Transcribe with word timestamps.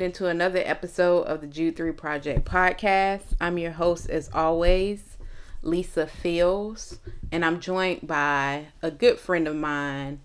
into 0.00 0.26
another 0.26 0.62
episode 0.64 1.22
of 1.22 1.40
the 1.40 1.46
Jude 1.48 1.76
3 1.76 1.90
Project 1.90 2.44
podcast. 2.44 3.24
I'm 3.40 3.58
your 3.58 3.72
host, 3.72 4.08
as 4.08 4.30
always, 4.32 5.18
Lisa 5.60 6.06
Fields, 6.06 7.00
and 7.32 7.44
I'm 7.44 7.58
joined 7.58 8.06
by 8.06 8.66
a 8.80 8.92
good 8.92 9.18
friend 9.18 9.48
of 9.48 9.56
mine, 9.56 10.20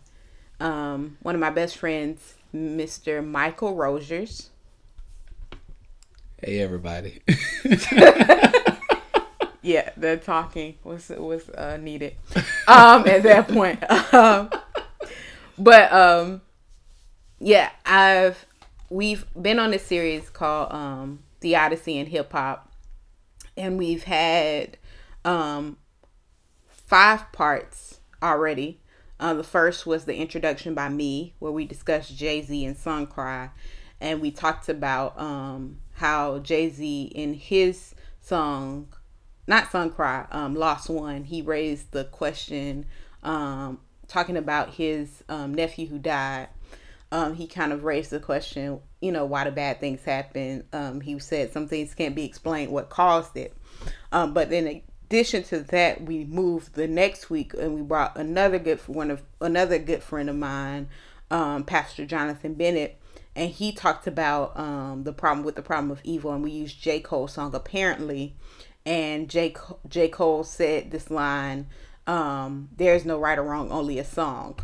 um, 0.59 1.17
one 1.23 1.33
of 1.33 1.41
my 1.41 1.49
best 1.49 1.75
friends, 1.78 2.36
Mr. 2.54 3.25
Michael 3.25 3.73
Rogers. 3.73 4.51
Hey, 6.37 6.60
everybody. 6.60 7.24
yeah, 9.63 9.90
the 9.97 10.21
talking 10.24 10.76
was 10.83 11.10
was 11.10 11.49
uh, 11.49 11.78
needed 11.78 12.13
um, 12.67 13.08
at 13.08 13.24
that 13.24 13.47
point. 13.47 13.83
Um, 14.13 14.51
but 15.58 15.92
um, 15.92 16.41
yeah, 17.40 17.71
I've 17.85 18.45
we've 18.94 19.25
been 19.39 19.57
on 19.57 19.71
this 19.71 19.84
series 19.84 20.30
called 20.30 20.71
um, 20.71 21.23
Theodicy 21.41 21.98
and 21.98 22.08
Hip 22.09 22.31
Hop, 22.31 22.72
and 23.58 23.77
we've 23.77 24.04
had 24.04 24.77
um, 25.26 25.77
five 26.68 27.32
parts 27.32 27.99
already. 28.21 28.80
Uh, 29.20 29.34
the 29.34 29.44
first 29.44 29.88
was 29.88 30.05
the 30.05 30.16
introduction 30.16 30.76
by 30.76 30.90
me, 30.90 31.34
where 31.40 31.52
we 31.52 31.66
discussed 31.66 32.16
Jay 32.16 32.44
Z 32.44 32.63
and 32.63 32.77
Sun 32.77 33.08
Cry, 33.08 33.49
and 33.99 34.21
we 34.21 34.30
talked 34.30 34.70
about 34.70 35.20
um, 35.20 35.80
how 35.94 36.38
Jay 36.40 36.70
Z 36.70 37.12
in 37.16 37.34
his 37.34 37.96
song, 38.21 38.94
not 39.48 39.71
Sun 39.71 39.90
Cry, 39.91 40.27
um, 40.32 40.54
Lost 40.54 40.90
One, 40.90 41.23
he 41.23 41.41
raised 41.41 41.91
the 41.91 42.04
question, 42.04 42.85
um, 43.23 43.80
talking 44.07 44.38
about 44.38 44.76
his 44.76 45.23
um, 45.30 45.52
nephew 45.55 45.88
who 45.88 45.98
died 45.98 46.49
um, 47.13 47.35
he 47.35 47.45
kind 47.45 47.72
of 47.72 47.84
raised 47.84 48.09
the 48.09 48.20
question, 48.20 48.80
you 48.99 49.12
know, 49.12 49.23
why 49.23 49.44
the 49.44 49.52
bad 49.52 49.80
things 49.80 50.04
happen. 50.04 50.63
Um, 50.73 50.99
he 50.99 51.20
said 51.20 51.54
some 51.54 51.67
things 51.67 51.94
can't 51.94 52.16
be 52.16 52.26
explained 52.26 52.71
what 52.71 52.90
caused 52.90 53.38
it. 53.38 53.55
Um, 54.12 54.34
but 54.34 54.51
in 54.51 54.82
addition 55.07 55.43
to 55.43 55.60
that, 55.60 56.01
we 56.01 56.26
moved 56.26 56.73
the 56.73 56.88
next 56.88 57.29
week 57.29 57.54
and 57.54 57.76
we 57.76 57.82
brought 57.82 58.18
another 58.18 58.57
good 58.57 58.79
one 58.88 59.12
of 59.12 59.21
another 59.40 59.77
good 59.77 60.01
friend 60.01 60.27
of 60.27 60.35
mine, 60.35 60.90
um, 61.29 61.63
Pastor 61.65 62.04
Jonathan 62.04 62.55
Bennett, 62.55 62.99
and 63.35 63.51
he 63.51 63.71
talked 63.71 64.07
about 64.07 64.57
um, 64.57 65.03
the 65.03 65.13
problem 65.13 65.45
with 65.45 65.55
the 65.55 65.61
problem 65.61 65.91
of 65.91 66.01
evil, 66.03 66.31
and 66.31 66.43
we 66.43 66.49
used 66.49 66.81
J 66.81 66.99
Cole's 66.99 67.33
song 67.33 67.53
apparently, 67.53 68.35
and 68.88 69.29
J 69.29 69.53
J 69.88 70.07
Cole 70.07 70.43
said 70.43 70.89
this 70.89 71.11
line, 71.11 71.67
um, 72.07 72.69
"There's 72.75 73.05
no 73.05 73.19
right 73.19 73.38
or 73.38 73.43
wrong, 73.43 73.71
only 73.71 73.99
a 73.99 74.03
song." 74.03 74.57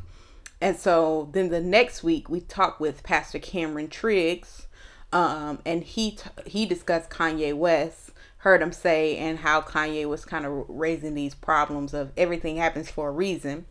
And 0.62 0.78
so 0.78 1.30
then 1.32 1.50
the 1.50 1.62
next 1.62 2.04
week 2.04 2.30
we 2.30 2.42
talked 2.42 2.80
with 2.80 3.04
Pastor 3.04 3.40
Cameron 3.40 3.88
Triggs, 3.88 4.68
um, 5.14 5.60
and 5.66 5.84
he 5.84 6.12
t- 6.12 6.30
he 6.46 6.66
discussed 6.66 7.10
Kanye 7.10 7.54
West. 7.54 8.12
Heard 8.40 8.62
'Em 8.62 8.72
Say 8.72 9.18
and 9.18 9.40
how 9.40 9.62
Kanye 9.62 10.08
was 10.08 10.24
kind 10.24 10.46
of 10.46 10.66
raising 10.70 11.14
these 11.14 11.36
problems 11.36 11.94
of 11.94 12.12
everything 12.16 12.56
happens 12.58 12.90
for 12.90 13.10
a 13.10 13.12
reason, 13.12 13.66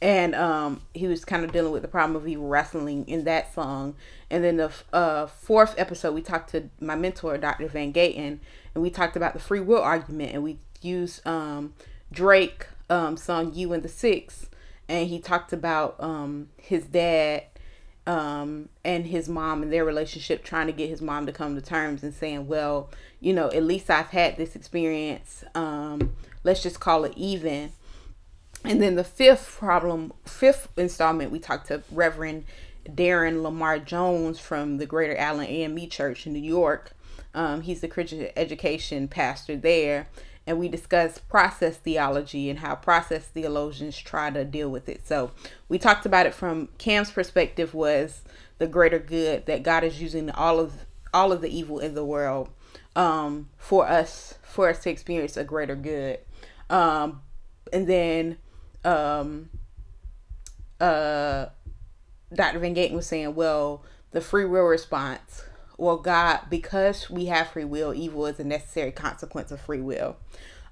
and 0.00 0.34
um, 0.34 0.82
he 0.92 1.06
was 1.06 1.24
kind 1.24 1.44
of 1.44 1.52
dealing 1.52 1.72
with 1.72 1.82
the 1.82 1.88
problem 1.88 2.16
of 2.16 2.26
evil 2.26 2.48
wrestling 2.48 3.06
in 3.06 3.24
that 3.24 3.54
song. 3.54 3.94
And 4.28 4.42
then 4.42 4.56
the 4.56 4.72
uh, 4.92 5.26
fourth 5.26 5.74
episode 5.78 6.14
we 6.14 6.22
talked 6.22 6.50
to 6.50 6.68
my 6.80 6.96
mentor 6.96 7.38
Dr. 7.38 7.68
Van 7.68 7.92
Gaten, 7.92 8.38
and 8.74 8.82
we 8.82 8.90
talked 8.90 9.16
about 9.16 9.34
the 9.34 9.38
free 9.38 9.60
will 9.60 9.82
argument, 9.82 10.32
and 10.32 10.42
we 10.42 10.58
used 10.82 11.24
um, 11.26 11.74
Drake 12.12 12.66
um, 12.90 13.16
song 13.16 13.52
"You 13.54 13.72
and 13.72 13.82
the 13.82 13.88
Six 13.88 14.48
and 14.88 15.08
he 15.08 15.18
talked 15.18 15.52
about 15.52 15.96
um, 15.98 16.48
his 16.56 16.84
dad 16.84 17.44
um, 18.06 18.68
and 18.84 19.06
his 19.06 19.28
mom 19.28 19.62
and 19.62 19.72
their 19.72 19.84
relationship, 19.84 20.44
trying 20.44 20.68
to 20.68 20.72
get 20.72 20.88
his 20.88 21.02
mom 21.02 21.26
to 21.26 21.32
come 21.32 21.56
to 21.56 21.60
terms 21.60 22.02
and 22.02 22.14
saying, 22.14 22.46
well, 22.46 22.90
you 23.20 23.32
know, 23.32 23.50
at 23.50 23.64
least 23.64 23.90
I've 23.90 24.08
had 24.08 24.36
this 24.36 24.54
experience. 24.54 25.42
Um, 25.54 26.14
let's 26.44 26.62
just 26.62 26.78
call 26.78 27.04
it 27.04 27.12
even. 27.16 27.72
And 28.64 28.80
then 28.80 28.94
the 28.94 29.04
fifth 29.04 29.56
problem, 29.58 30.12
fifth 30.24 30.68
installment, 30.76 31.30
we 31.30 31.38
talked 31.38 31.66
to 31.68 31.82
Reverend 31.90 32.44
Darren 32.88 33.42
Lamar 33.42 33.80
Jones 33.80 34.38
from 34.38 34.78
the 34.78 34.86
Greater 34.86 35.16
Allen 35.16 35.46
AME 35.46 35.88
Church 35.88 36.26
in 36.26 36.32
New 36.32 36.38
York. 36.38 36.92
Um, 37.34 37.62
he's 37.62 37.80
the 37.80 37.88
Christian 37.88 38.28
education 38.36 39.08
pastor 39.08 39.56
there 39.56 40.08
and 40.46 40.58
we 40.58 40.68
discussed 40.68 41.28
process 41.28 41.76
theology 41.76 42.48
and 42.48 42.60
how 42.60 42.74
process 42.74 43.24
theologians 43.26 43.98
try 43.98 44.30
to 44.30 44.44
deal 44.44 44.70
with 44.70 44.88
it. 44.88 45.06
So 45.06 45.32
we 45.68 45.78
talked 45.78 46.06
about 46.06 46.26
it 46.26 46.34
from 46.34 46.68
Cam's 46.78 47.10
perspective 47.10 47.74
was 47.74 48.22
the 48.58 48.66
greater 48.66 48.98
good 48.98 49.46
that 49.46 49.62
God 49.62 49.84
is 49.84 50.00
using 50.00 50.30
all 50.30 50.60
of 50.60 50.72
all 51.12 51.32
of 51.32 51.40
the 51.40 51.56
evil 51.56 51.78
in 51.78 51.94
the 51.94 52.04
world 52.04 52.50
um, 52.94 53.48
for 53.56 53.88
us 53.88 54.34
for 54.42 54.68
us 54.68 54.80
to 54.80 54.90
experience 54.90 55.36
a 55.36 55.44
greater 55.44 55.76
good. 55.76 56.18
Um, 56.70 57.22
and 57.72 57.86
then 57.86 58.38
um, 58.84 59.50
uh, 60.80 61.46
Dr. 62.32 62.58
Van 62.58 62.74
Gaten 62.74 62.92
was 62.92 63.06
saying, 63.06 63.34
well, 63.34 63.84
the 64.12 64.20
free 64.20 64.44
will 64.44 64.64
response 64.64 65.44
well, 65.78 65.98
God, 65.98 66.40
because 66.48 67.10
we 67.10 67.26
have 67.26 67.48
free 67.48 67.64
will, 67.64 67.94
evil 67.94 68.26
is 68.26 68.40
a 68.40 68.44
necessary 68.44 68.92
consequence 68.92 69.50
of 69.50 69.60
free 69.60 69.80
will. 69.80 70.16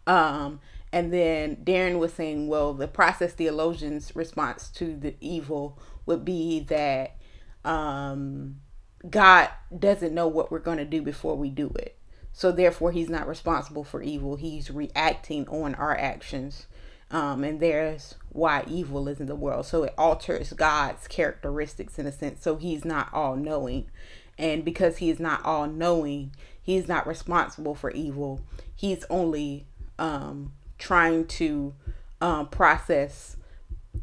Um, 0.07 0.61
and 0.93 1.13
then 1.13 1.57
Darren 1.57 1.99
was 1.99 2.13
saying, 2.13 2.49
well, 2.49 2.73
the 2.73 2.89
process 2.89 3.33
theologian's 3.33 4.15
response 4.15 4.69
to 4.71 4.97
the 4.97 5.15
evil 5.21 5.79
would 6.07 6.25
be 6.25 6.61
that 6.61 7.17
um, 7.65 8.61
God 9.09 9.49
doesn't 9.77 10.15
know 10.15 10.29
what 10.29 10.51
we're 10.51 10.59
going 10.59 10.79
to 10.79 10.85
do 10.85 11.03
before 11.03 11.37
we 11.37 11.51
do 11.51 11.69
it. 11.77 11.99
So 12.33 12.51
therefore, 12.51 12.93
he's 12.93 13.09
not 13.09 13.29
responsible 13.29 13.85
for 13.85 14.03
evil. 14.03 14.37
He's 14.37 14.71
reacting 14.71 15.49
on 15.49 15.75
our 15.77 15.97
actions. 15.97 16.67
Um, 17.11 17.45
and 17.45 17.61
there's 17.61 18.17
why 18.31 18.65
evil 18.67 19.07
is 19.09 19.21
in 19.21 19.27
the 19.27 19.37
world. 19.37 19.67
So 19.67 19.85
it 19.85 19.95
alters 19.97 20.53
God's 20.53 21.07
characteristics 21.07 21.99
in 21.99 22.07
a 22.07 22.13
sense. 22.13 22.43
So 22.43 22.57
he's 22.57 22.85
not 22.85 23.09
all 23.13 23.37
knowing. 23.37 23.91
And 24.39 24.65
because 24.65 24.99
he 24.99 25.11
is 25.11 25.21
not 25.21 25.45
all 25.45 25.67
knowing, 25.67 26.33
he's 26.61 26.89
not 26.89 27.07
responsible 27.07 27.75
for 27.75 27.91
evil. 27.91 28.41
He's 28.75 29.05
only 29.09 29.67
um, 29.99 30.53
trying 30.79 31.27
to 31.27 31.75
um, 32.21 32.49
process 32.49 33.37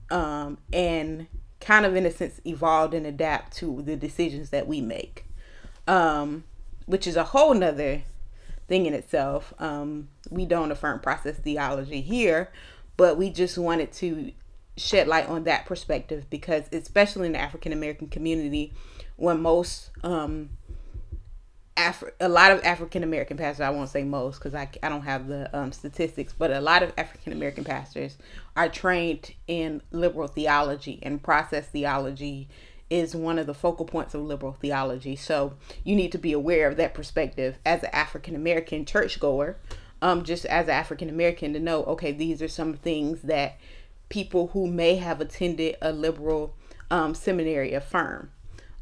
um, 0.10 0.58
and 0.72 1.28
kind 1.60 1.86
of, 1.86 1.96
in 1.96 2.06
a 2.06 2.12
sense, 2.12 2.40
evolve 2.46 2.94
and 2.94 3.06
adapt 3.06 3.56
to 3.58 3.82
the 3.82 3.96
decisions 3.96 4.50
that 4.50 4.68
we 4.68 4.82
make, 4.82 5.26
um, 5.88 6.44
which 6.86 7.08
is 7.08 7.16
a 7.16 7.26
whole 7.26 7.54
nother 7.54 8.04
thing 8.68 8.86
in 8.86 8.94
itself. 8.94 9.54
Um, 9.60 10.10
we 10.30 10.46
don't 10.46 10.72
affirm 10.72 11.00
process 11.00 11.38
theology 11.38 12.02
here, 12.02 12.52
but 12.98 13.18
we 13.18 13.30
just 13.30 13.58
wanted 13.58 13.92
to 13.94 14.32
shed 14.78 15.08
light 15.08 15.28
on 15.28 15.44
that 15.44 15.66
perspective 15.66 16.26
because, 16.30 16.64
especially 16.72 17.28
in 17.28 17.34
the 17.34 17.40
African 17.40 17.74
American 17.74 18.08
community, 18.08 18.74
when 19.22 19.40
most 19.40 19.92
um, 20.04 20.50
Afri- 21.78 22.12
a 22.20 22.28
lot 22.28 22.52
of 22.52 22.64
African 22.66 23.04
American 23.04 23.38
pastors, 23.38 23.62
I 23.62 23.70
won't 23.70 23.90
say 23.90 24.04
most 24.04 24.40
because 24.40 24.56
I, 24.56 24.68
I 24.82 24.90
don't 24.90 25.04
have 25.04 25.28
the 25.28 25.48
um, 25.56 25.72
statistics, 25.72 26.34
but 26.34 26.50
a 26.50 26.60
lot 26.60 26.82
of 26.82 26.92
African 26.98 27.32
American 27.32 27.64
pastors 27.64 28.18
are 28.56 28.68
trained 28.68 29.36
in 29.48 29.84
liberal 29.92 30.28
theology 30.28 31.00
and 31.04 31.22
process 31.22 31.68
theology 31.68 32.50
is 32.90 33.16
one 33.16 33.38
of 33.38 33.46
the 33.46 33.54
focal 33.54 33.86
points 33.86 34.16
of 34.16 34.22
liberal 34.22 34.54
theology. 34.54 35.16
So 35.16 35.54
you 35.84 35.96
need 35.96 36.12
to 36.14 36.18
be 36.18 36.34
aware 36.34 36.68
of 36.68 36.76
that 36.78 36.96
perspective 36.96 37.60
as 37.64 37.84
an 37.84 37.92
African 37.94 38.36
American 38.36 38.86
churchgoer, 38.86 39.56
um, 40.02 40.24
just 40.24 40.46
as 40.46 40.66
an 40.66 40.74
African 40.74 41.10
American 41.10 41.54
to 41.54 41.60
know, 41.60 41.84
okay, 41.84 42.12
these 42.12 42.42
are 42.42 42.48
some 42.48 42.74
things 42.74 43.22
that 43.22 43.60
people 44.10 44.48
who 44.48 44.66
may 44.66 44.96
have 44.96 45.22
attended 45.22 45.78
a 45.80 45.92
liberal 45.92 46.56
um, 46.90 47.14
seminary 47.14 47.74
affirm. 47.74 48.32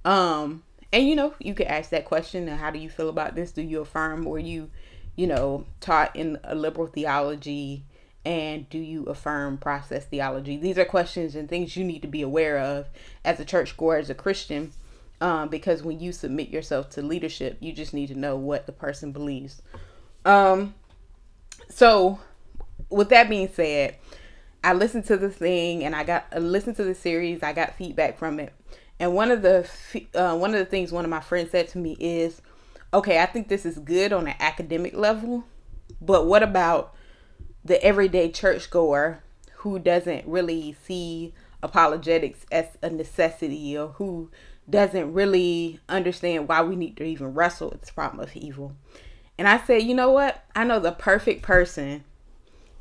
Um, 0.10 0.64
and 0.92 1.08
you 1.08 1.16
know, 1.16 1.36
you 1.38 1.54
could 1.54 1.68
ask 1.68 1.92
that 1.92 2.06
question: 2.06 2.48
How 2.48 2.72
do 2.72 2.80
you 2.80 2.90
feel 2.90 3.10
about 3.10 3.36
this? 3.36 3.52
Do 3.52 3.62
you 3.62 3.80
affirm, 3.82 4.26
or 4.26 4.40
you, 4.40 4.72
you 5.16 5.28
know, 5.28 5.66
taught 5.82 6.16
in 6.16 6.40
a 6.44 6.56
liberal 6.56 6.88
theology? 6.88 7.84
And 8.26 8.68
do 8.70 8.80
you 8.80 9.06
affirm 9.06 9.60
process 9.60 10.06
theology? 10.06 10.58
These 10.58 10.78
are 10.78 10.86
questions 10.86 11.36
and 11.36 11.48
things 11.48 11.78
you 11.78 11.84
need 11.86 12.02
to 12.02 12.08
be 12.08 12.22
aware 12.22 12.58
of 12.58 12.88
as 13.24 13.40
a 13.40 13.46
church 13.46 13.78
goer, 13.78 13.98
as 13.98 14.10
a 14.10 14.16
Christian, 14.16 14.72
um, 15.22 15.48
because 15.48 15.84
when 15.84 16.00
you 16.00 16.12
submit 16.12 16.50
yourself 16.50 16.90
to 16.92 17.02
leadership, 17.02 17.58
you 17.60 17.72
just 17.72 17.94
need 17.94 18.08
to 18.08 18.16
know 18.16 18.36
what 18.36 18.66
the 18.66 18.72
person 18.72 19.12
believes. 19.12 19.62
Um, 20.26 20.74
so, 21.70 22.20
with 22.90 23.10
that 23.10 23.30
being 23.30 23.48
said, 23.48 23.96
I 24.64 24.74
listened 24.74 25.06
to 25.06 25.18
the 25.18 25.30
thing 25.30 25.84
and 25.84 25.96
I 25.96 26.04
got 26.04 26.26
I 26.32 26.40
listened 26.40 26.78
to 26.78 26.84
the 26.84 26.96
series. 26.96 27.44
I 27.44 27.54
got 27.54 27.78
feedback 27.78 28.18
from 28.18 28.40
it, 28.40 28.54
and 29.00 29.14
one 29.14 29.32
of 29.32 29.42
the 29.42 29.70
uh, 30.14 30.36
one 30.36 30.54
of 30.54 30.60
the 30.60 30.66
things 30.66 30.92
one 30.92 31.06
of 31.06 31.12
my 31.12 31.22
friends 31.22 31.52
said 31.52 31.68
to 31.70 31.78
me 31.78 31.96
is, 32.00 32.42
"Okay, 32.94 33.22
I 33.22 33.26
think 33.26 33.48
this 33.48 33.66
is 33.66 33.80
good 33.80 34.12
on 34.12 34.28
an 34.28 34.36
academic 34.40 34.96
level, 34.96 35.46
but 36.02 36.26
what 36.26 36.44
about 36.44 36.94
the 37.64 37.84
everyday 37.84 38.32
churchgoer 38.32 39.22
who 39.58 39.80
doesn't 39.80 40.26
really 40.26 40.76
see 40.86 41.34
apologetics 41.62 42.46
as 42.52 42.66
a 42.82 42.90
necessity 42.90 43.78
or 43.78 43.90
who 43.90 44.30
doesn't 44.70 45.14
really 45.14 45.80
understand 45.90 46.48
why 46.48 46.62
we 46.62 46.76
need 46.76 46.96
to 46.98 47.04
even 47.04 47.34
wrestle 47.34 47.70
with 47.70 47.82
this 47.82 47.92
problem 47.92 48.24
of 48.24 48.36
evil. 48.36 48.76
And 49.38 49.48
I 49.48 49.58
said, 49.66 49.84
you 49.84 49.96
know 49.96 50.12
what? 50.12 50.44
I 50.56 50.64
know 50.64 50.80
the 50.80 50.92
perfect 50.92 51.42
person 51.42 52.04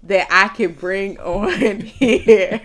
that 0.03 0.29
I 0.31 0.49
can 0.49 0.73
bring 0.73 1.19
on 1.19 1.81
here 1.81 2.61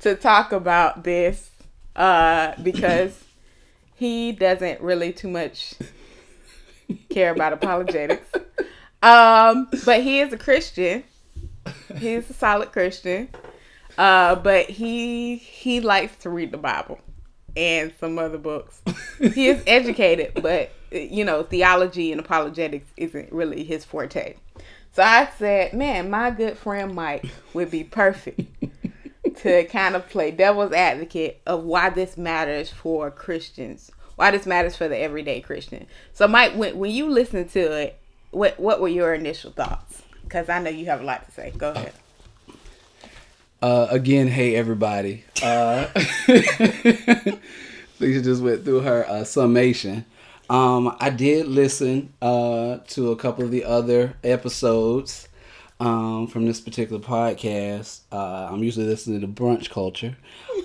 to 0.00 0.14
talk 0.14 0.52
about 0.52 1.04
this 1.04 1.50
uh, 1.98 2.54
because 2.62 3.24
he 3.96 4.32
doesn't 4.32 4.80
really 4.80 5.12
too 5.12 5.28
much 5.28 5.74
care 7.10 7.32
about 7.32 7.52
apologetics. 7.52 8.32
Um, 9.02 9.68
but 9.84 10.02
he 10.02 10.20
is 10.20 10.32
a 10.32 10.38
Christian. 10.38 11.04
He's 11.96 12.30
a 12.30 12.32
solid 12.32 12.72
Christian. 12.72 13.28
Uh, 13.98 14.36
but 14.36 14.66
he 14.66 15.36
he 15.36 15.80
likes 15.80 16.16
to 16.18 16.30
read 16.30 16.52
the 16.52 16.58
Bible 16.58 17.00
and 17.56 17.92
some 17.98 18.18
other 18.18 18.38
books. 18.38 18.80
he 19.18 19.48
is 19.48 19.62
educated, 19.66 20.40
but 20.40 20.70
you 20.92 21.24
know, 21.24 21.42
theology 21.42 22.12
and 22.12 22.20
apologetics 22.20 22.90
isn't 22.96 23.32
really 23.32 23.64
his 23.64 23.84
forte. 23.84 24.36
So 24.92 25.02
I 25.02 25.28
said, 25.36 25.74
man, 25.74 26.10
my 26.10 26.30
good 26.30 26.56
friend 26.56 26.94
Mike 26.94 27.26
would 27.54 27.70
be 27.70 27.84
perfect 27.84 28.40
to 29.38 29.64
kind 29.64 29.94
of 29.94 30.08
play 30.08 30.30
devil's 30.30 30.72
advocate 30.72 31.40
of 31.46 31.64
why 31.64 31.90
this 31.90 32.16
matters 32.16 32.70
for 32.70 33.10
Christians, 33.10 33.90
why 34.16 34.30
this 34.30 34.46
matters 34.46 34.76
for 34.76 34.88
the 34.88 34.98
everyday 34.98 35.40
Christian. 35.40 35.86
So, 36.12 36.26
Mike, 36.26 36.54
when, 36.54 36.78
when 36.78 36.90
you 36.90 37.08
listen 37.08 37.48
to 37.48 37.72
it, 37.72 38.00
what 38.30 38.58
what 38.60 38.80
were 38.80 38.88
your 38.88 39.14
initial 39.14 39.52
thoughts? 39.52 40.02
Because 40.22 40.48
I 40.48 40.58
know 40.60 40.70
you 40.70 40.86
have 40.86 41.00
a 41.00 41.04
lot 41.04 41.24
to 41.26 41.32
say. 41.32 41.52
Go 41.56 41.72
ahead. 41.72 41.92
Uh, 43.60 43.88
again, 43.90 44.28
hey 44.28 44.54
everybody. 44.54 45.24
Uh, 45.42 45.88
Lisa 47.98 48.22
just 48.22 48.42
went 48.42 48.64
through 48.64 48.80
her 48.80 49.08
uh, 49.08 49.24
summation. 49.24 50.04
Um, 50.50 50.96
I 51.00 51.10
did 51.10 51.46
listen 51.46 52.12
uh, 52.22 52.78
to 52.88 53.10
a 53.10 53.16
couple 53.16 53.44
of 53.44 53.50
the 53.50 53.64
other 53.64 54.14
episodes 54.22 55.27
um, 55.80 56.26
from 56.26 56.46
this 56.46 56.60
particular 56.60 57.00
podcast. 57.00 58.00
Uh, 58.10 58.48
I'm 58.50 58.62
usually 58.62 58.86
listening 58.86 59.20
to 59.20 59.28
Brunch 59.28 59.70
Culture. 59.70 60.16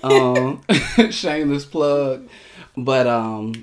Um, 0.02 0.62
shameless 1.10 1.64
plug. 1.64 2.28
But 2.76 3.06
um, 3.06 3.54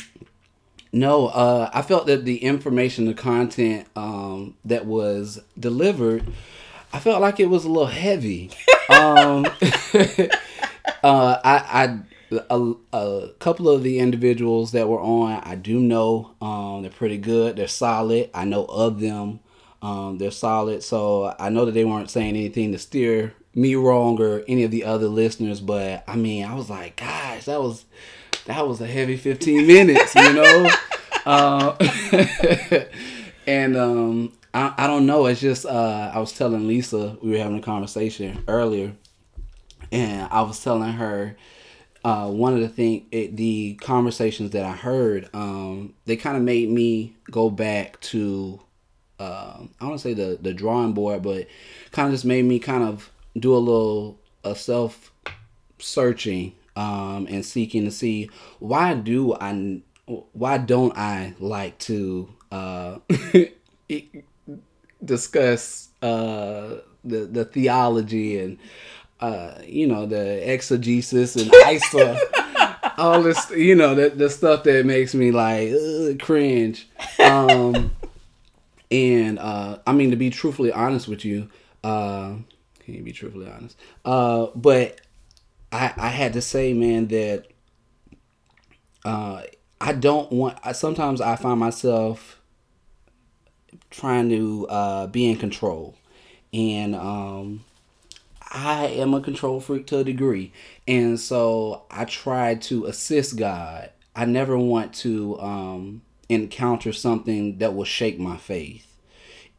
no, 0.93 1.27
uh, 1.27 1.69
I 1.73 1.81
felt 1.81 2.07
that 2.07 2.25
the 2.25 2.37
information, 2.37 3.05
the 3.05 3.13
content 3.13 3.87
um, 3.95 4.55
that 4.65 4.85
was 4.85 5.41
delivered, 5.59 6.25
I 6.93 6.99
felt 6.99 7.21
like 7.21 7.39
it 7.39 7.49
was 7.49 7.65
a 7.65 7.69
little 7.69 7.87
heavy. 7.87 8.51
um, 8.89 9.45
uh, 11.03 11.37
I, 11.43 11.63
I 11.83 11.99
a, 12.49 12.73
a 12.93 13.29
couple 13.39 13.69
of 13.69 13.83
the 13.83 13.99
individuals 13.99 14.71
that 14.71 14.87
were 14.87 15.01
on, 15.01 15.41
I 15.43 15.55
do 15.55 15.79
know 15.79 16.31
um, 16.41 16.81
they're 16.81 16.91
pretty 16.91 17.17
good. 17.17 17.57
They're 17.57 17.67
solid. 17.67 18.29
I 18.33 18.45
know 18.45 18.65
of 18.65 18.99
them. 18.99 19.39
Um, 19.81 20.17
they're 20.17 20.31
solid. 20.31 20.83
So 20.83 21.35
I 21.39 21.49
know 21.49 21.65
that 21.65 21.71
they 21.71 21.85
weren't 21.85 22.11
saying 22.11 22.29
anything 22.29 22.71
to 22.71 22.77
steer 22.77 23.33
me 23.53 23.75
wrong 23.75 24.21
or 24.21 24.43
any 24.47 24.63
of 24.63 24.71
the 24.71 24.83
other 24.83 25.07
listeners. 25.07 25.59
But 25.59 26.03
I 26.07 26.15
mean, 26.15 26.45
I 26.45 26.53
was 26.53 26.69
like, 26.69 26.97
gosh, 26.97 27.45
that 27.45 27.61
was 27.61 27.85
that 28.45 28.67
was 28.67 28.81
a 28.81 28.87
heavy 28.87 29.17
15 29.17 29.67
minutes, 29.67 30.15
you 30.15 30.33
know? 30.33 30.69
uh, 31.25 31.75
and 33.47 33.77
um, 33.77 34.33
I, 34.53 34.73
I 34.77 34.87
don't 34.87 35.05
know. 35.05 35.25
It's 35.27 35.41
just, 35.41 35.65
uh, 35.65 36.11
I 36.13 36.19
was 36.19 36.31
telling 36.33 36.67
Lisa, 36.67 37.17
we 37.21 37.31
were 37.31 37.37
having 37.37 37.59
a 37.59 37.61
conversation 37.61 38.43
earlier, 38.47 38.93
and 39.91 40.27
I 40.31 40.41
was 40.41 40.61
telling 40.63 40.93
her, 40.93 41.37
uh, 42.03 42.29
one 42.29 42.53
of 42.55 42.61
the 42.61 42.69
thing, 42.69 43.05
it, 43.11 43.37
the 43.37 43.75
conversations 43.75 44.51
that 44.51 44.65
I 44.65 44.71
heard, 44.71 45.29
um, 45.33 45.93
they 46.05 46.15
kind 46.15 46.35
of 46.35 46.43
made 46.43 46.69
me 46.69 47.15
go 47.29 47.49
back 47.49 47.99
to, 48.01 48.59
uh, 49.21 49.67
I 49.79 49.87
don't 49.87 49.99
say 49.99 50.13
the 50.13 50.39
the 50.41 50.53
drawing 50.53 50.93
board, 50.93 51.21
but 51.21 51.47
kind 51.91 52.07
of 52.07 52.13
just 52.13 52.25
made 52.25 52.45
me 52.45 52.57
kind 52.59 52.83
of 52.83 53.11
do 53.37 53.55
a 53.55 53.57
little 53.57 54.19
a 54.43 54.55
self 54.55 55.11
searching 55.77 56.53
um, 56.75 57.27
and 57.29 57.45
seeking 57.45 57.85
to 57.85 57.91
see 57.91 58.29
why 58.59 58.95
do 58.95 59.35
I 59.35 59.81
why 60.33 60.57
don't 60.57 60.97
I 60.97 61.35
like 61.39 61.77
to 61.79 62.29
uh, 62.51 62.97
discuss 65.05 65.89
uh, 66.01 66.77
the 67.03 67.25
the 67.25 67.45
theology 67.45 68.39
and 68.39 68.57
uh, 69.19 69.53
you 69.63 69.85
know 69.85 70.07
the 70.07 70.51
exegesis 70.51 71.35
and 71.35 71.53
isa 71.69 72.19
all 72.97 73.21
this 73.21 73.51
you 73.51 73.75
know 73.75 73.93
the, 73.93 74.09
the 74.09 74.29
stuff 74.29 74.63
that 74.63 74.85
makes 74.85 75.13
me 75.13 75.31
like 75.31 75.71
ugh, 75.71 76.19
cringe. 76.19 76.87
Um, 77.19 77.91
and 78.91 79.39
uh, 79.39 79.79
I 79.87 79.93
mean 79.93 80.11
to 80.11 80.17
be 80.17 80.29
truthfully 80.29 80.71
honest 80.71 81.07
with 81.07 81.25
you 81.25 81.49
uh, 81.83 82.35
can 82.79 82.93
you 82.93 83.03
be 83.03 83.11
truthfully 83.11 83.49
honest 83.49 83.77
uh, 84.05 84.47
but 84.55 85.01
I 85.71 85.93
I 85.97 86.07
had 86.09 86.33
to 86.33 86.41
say, 86.41 86.73
man, 86.73 87.07
that 87.07 87.47
uh, 89.05 89.43
I 89.79 89.93
don't 89.93 90.31
want. 90.31 90.57
I, 90.63 90.73
sometimes 90.73 91.21
I 91.21 91.35
find 91.35 91.59
myself 91.59 92.41
trying 93.89 94.29
to 94.29 94.67
uh, 94.67 95.07
be 95.07 95.29
in 95.29 95.37
control, 95.37 95.95
and 96.53 96.95
um, 96.95 97.63
I 98.51 98.87
am 98.87 99.13
a 99.13 99.21
control 99.21 99.59
freak 99.59 99.87
to 99.87 99.99
a 99.99 100.03
degree, 100.03 100.51
and 100.87 101.19
so 101.19 101.83
I 101.89 102.05
try 102.05 102.55
to 102.55 102.85
assist 102.85 103.37
God. 103.37 103.91
I 104.13 104.25
never 104.25 104.57
want 104.57 104.93
to 104.95 105.39
um, 105.39 106.01
encounter 106.31 106.93
something 106.93 107.57
that 107.57 107.75
will 107.75 107.85
shake 107.85 108.17
my 108.17 108.37
faith 108.37 108.87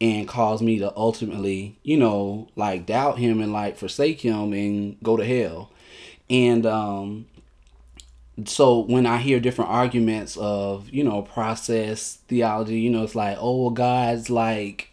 and 0.01 0.27
cause 0.27 0.61
me 0.61 0.79
to 0.79 0.91
ultimately, 0.97 1.77
you 1.83 1.97
know, 1.97 2.49
like 2.55 2.85
doubt 2.85 3.19
him 3.19 3.39
and 3.39 3.53
like 3.53 3.77
forsake 3.77 4.21
him 4.21 4.51
and 4.53 4.97
go 5.03 5.15
to 5.15 5.25
hell. 5.25 5.71
And 6.29 6.65
um, 6.65 7.27
so 8.45 8.79
when 8.79 9.05
I 9.05 9.17
hear 9.17 9.39
different 9.39 9.71
arguments 9.71 10.35
of, 10.37 10.89
you 10.89 11.03
know, 11.03 11.21
process 11.21 12.17
theology, 12.27 12.79
you 12.79 12.89
know, 12.89 13.03
it's 13.03 13.15
like, 13.15 13.37
oh, 13.39 13.61
well, 13.61 13.69
God's 13.69 14.29
like 14.29 14.89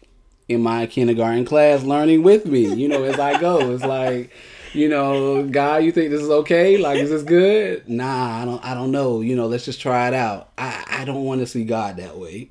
in 0.47 0.61
my 0.61 0.85
kindergarten 0.85 1.45
class 1.45 1.83
learning 1.83 2.23
with 2.23 2.45
me, 2.45 2.73
you 2.73 2.87
know, 2.87 3.03
as 3.03 3.19
I 3.19 3.39
go. 3.39 3.71
It's 3.71 3.83
like, 3.83 4.31
you 4.73 4.89
know, 4.89 5.43
God, 5.47 5.83
you 5.83 5.91
think 5.91 6.11
this 6.11 6.21
is 6.21 6.29
okay? 6.29 6.77
Like, 6.77 6.99
is 6.99 7.09
this 7.09 7.23
good? 7.23 7.87
Nah, 7.89 8.41
I 8.41 8.45
don't, 8.45 8.63
I 8.63 8.73
don't 8.73 8.91
know. 8.91 9.21
You 9.21 9.35
know, 9.35 9.47
let's 9.47 9.65
just 9.65 9.81
try 9.81 10.07
it 10.07 10.13
out. 10.13 10.51
I, 10.57 10.83
I 10.87 11.05
don't 11.05 11.23
want 11.23 11.41
to 11.41 11.47
see 11.47 11.65
God 11.65 11.97
that 11.97 12.17
way 12.17 12.47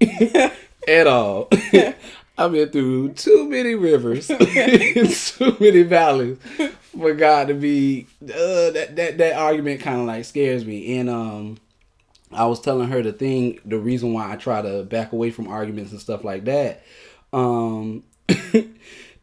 at 0.88 1.06
all. 1.06 1.48
I've 2.38 2.52
been 2.52 2.70
through 2.70 3.12
too 3.12 3.48
many 3.48 3.74
rivers, 3.74 4.26
too 4.28 5.56
many 5.60 5.82
valleys 5.82 6.38
for 6.98 7.12
God 7.12 7.48
to 7.48 7.54
be 7.54 8.06
uh, 8.22 8.70
that 8.70 8.96
that 8.96 9.18
that 9.18 9.36
argument 9.36 9.82
kind 9.82 10.00
of 10.00 10.06
like 10.06 10.24
scares 10.24 10.64
me. 10.64 10.98
And 10.98 11.10
um, 11.10 11.58
I 12.32 12.46
was 12.46 12.60
telling 12.60 12.88
her 12.88 13.02
the 13.02 13.12
thing, 13.12 13.60
the 13.66 13.78
reason 13.78 14.14
why 14.14 14.32
I 14.32 14.36
try 14.36 14.62
to 14.62 14.84
back 14.84 15.12
away 15.12 15.30
from 15.30 15.48
arguments 15.48 15.92
and 15.92 16.00
stuff 16.00 16.24
like 16.24 16.46
that, 16.46 16.82
um, 17.34 18.04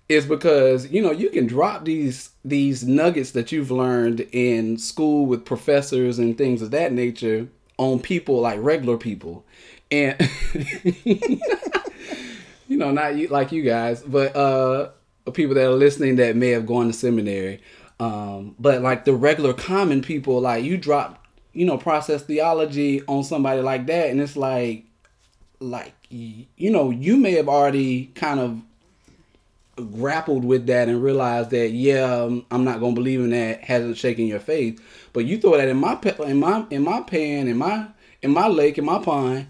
is 0.09 0.25
because 0.25 0.89
you 0.89 1.01
know 1.01 1.11
you 1.11 1.29
can 1.29 1.47
drop 1.47 1.85
these 1.85 2.29
these 2.45 2.85
nuggets 2.85 3.31
that 3.31 3.51
you've 3.51 3.71
learned 3.71 4.21
in 4.31 4.77
school 4.77 5.25
with 5.25 5.45
professors 5.45 6.19
and 6.19 6.37
things 6.37 6.61
of 6.61 6.71
that 6.71 6.93
nature 6.93 7.47
on 7.77 7.99
people 7.99 8.41
like 8.41 8.59
regular 8.61 8.97
people, 8.97 9.45
and. 9.91 10.17
you 12.67 12.77
know, 12.77 12.91
not 12.91 13.15
you, 13.15 13.27
like 13.27 13.51
you 13.51 13.63
guys, 13.63 14.01
but 14.01 14.35
uh, 14.35 14.89
people 15.33 15.55
that 15.55 15.65
are 15.65 15.71
listening 15.71 16.17
that 16.17 16.35
may 16.35 16.49
have 16.49 16.65
gone 16.65 16.87
to 16.87 16.93
seminary. 16.93 17.61
Um, 17.99 18.55
but 18.59 18.81
like 18.81 19.05
the 19.05 19.13
regular 19.13 19.53
common 19.53 20.01
people, 20.01 20.41
like 20.41 20.63
you 20.63 20.77
drop, 20.77 21.25
you 21.53 21.65
know, 21.65 21.77
process 21.77 22.21
theology 22.21 23.01
on 23.07 23.23
somebody 23.23 23.61
like 23.61 23.87
that, 23.87 24.09
and 24.09 24.21
it's 24.21 24.37
like, 24.37 24.85
like 25.59 25.93
you 26.09 26.71
know, 26.71 26.91
you 26.91 27.17
may 27.17 27.31
have 27.31 27.49
already 27.49 28.07
kind 28.07 28.39
of 28.39 28.61
grappled 29.77 30.43
with 30.43 30.67
that 30.67 30.89
and 30.89 31.01
realized 31.01 31.51
that 31.51 31.69
yeah, 31.69 32.03
um, 32.03 32.45
I'm 32.51 32.63
not 32.63 32.79
gonna 32.79 32.95
believe 32.95 33.21
in 33.21 33.29
that 33.31 33.63
hasn't 33.63 33.97
shaken 33.97 34.27
your 34.27 34.39
faith. 34.39 34.81
But 35.13 35.25
you 35.25 35.37
throw 35.37 35.57
that 35.57 35.67
in 35.67 35.77
my 35.77 35.99
in 36.25 36.39
my 36.39 36.65
in 36.69 36.83
my 36.83 37.01
pan 37.01 37.47
in 37.47 37.57
my 37.57 37.87
in 38.21 38.31
my 38.31 38.47
lake 38.47 38.77
in 38.77 38.85
my 38.85 38.99
pond, 38.99 39.47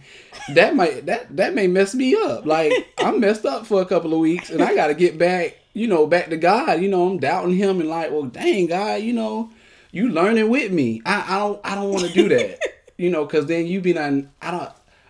that 0.53 0.75
might 0.75 1.05
that 1.05 1.35
that 1.35 1.53
may 1.53 1.67
mess 1.67 1.95
me 1.95 2.15
up. 2.15 2.45
Like 2.45 2.71
I'm 2.99 3.19
messed 3.19 3.45
up 3.45 3.65
for 3.65 3.81
a 3.81 3.85
couple 3.85 4.13
of 4.13 4.19
weeks, 4.19 4.49
and 4.49 4.61
I 4.61 4.75
got 4.75 4.87
to 4.87 4.93
get 4.93 5.17
back, 5.17 5.57
you 5.73 5.87
know, 5.87 6.07
back 6.07 6.29
to 6.29 6.37
God. 6.37 6.81
You 6.81 6.89
know, 6.89 7.07
I'm 7.07 7.19
doubting 7.19 7.55
Him 7.55 7.79
and 7.79 7.89
like, 7.89 8.11
well, 8.11 8.23
dang 8.23 8.67
God, 8.67 9.01
you 9.01 9.13
know, 9.13 9.49
you 9.91 10.09
learning 10.09 10.49
with 10.49 10.71
me. 10.71 11.01
I 11.05 11.35
I 11.35 11.39
don't 11.39 11.61
I 11.63 11.75
don't 11.75 11.91
want 11.91 12.05
to 12.05 12.13
do 12.13 12.29
that, 12.29 12.59
you 12.97 13.09
know, 13.09 13.25
because 13.25 13.45
then 13.45 13.67
you 13.67 13.81
be 13.81 13.93
done. 13.93 14.31
I 14.41 14.51
don't. 14.51 14.69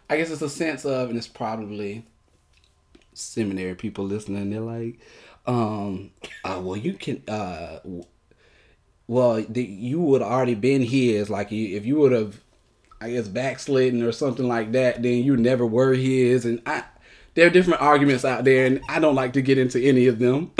I 0.09 0.15
guess 0.15 0.31
it's 0.31 0.41
a 0.41 0.49
sense 0.49 0.85
of, 0.85 1.09
and 1.09 1.17
it's 1.17 1.27
probably 1.27 2.05
seminary 3.17 3.75
people 3.75 4.05
listening. 4.05 4.49
They're 4.49 4.61
like, 4.61 4.99
um, 5.45 6.11
uh, 6.43 6.59
well, 6.63 6.77
you 6.77 6.93
can, 6.93 7.23
uh, 7.27 7.79
well, 9.07 9.41
the, 9.47 9.63
you 9.63 9.99
would 10.01 10.21
already 10.21 10.55
been 10.55 10.81
here. 10.81 11.21
It's 11.21 11.29
like 11.29 11.51
if 11.51 11.85
you 11.85 11.97
would 11.97 12.11
have 12.11 12.41
I 12.99 13.11
guess 13.11 13.27
backslidden 13.27 14.01
or 14.01 14.11
something 14.11 14.47
like 14.47 14.71
that, 14.71 15.03
then 15.03 15.23
you 15.23 15.37
never 15.37 15.65
were 15.65 15.93
his. 15.93 16.45
And 16.45 16.61
I, 16.65 16.83
there 17.35 17.47
are 17.47 17.51
different 17.51 17.81
arguments 17.81 18.25
out 18.25 18.43
there, 18.43 18.65
and 18.65 18.81
I 18.89 18.99
don't 18.99 19.15
like 19.15 19.33
to 19.33 19.41
get 19.41 19.57
into 19.57 19.79
any 19.79 20.07
of 20.07 20.19
them. 20.19 20.51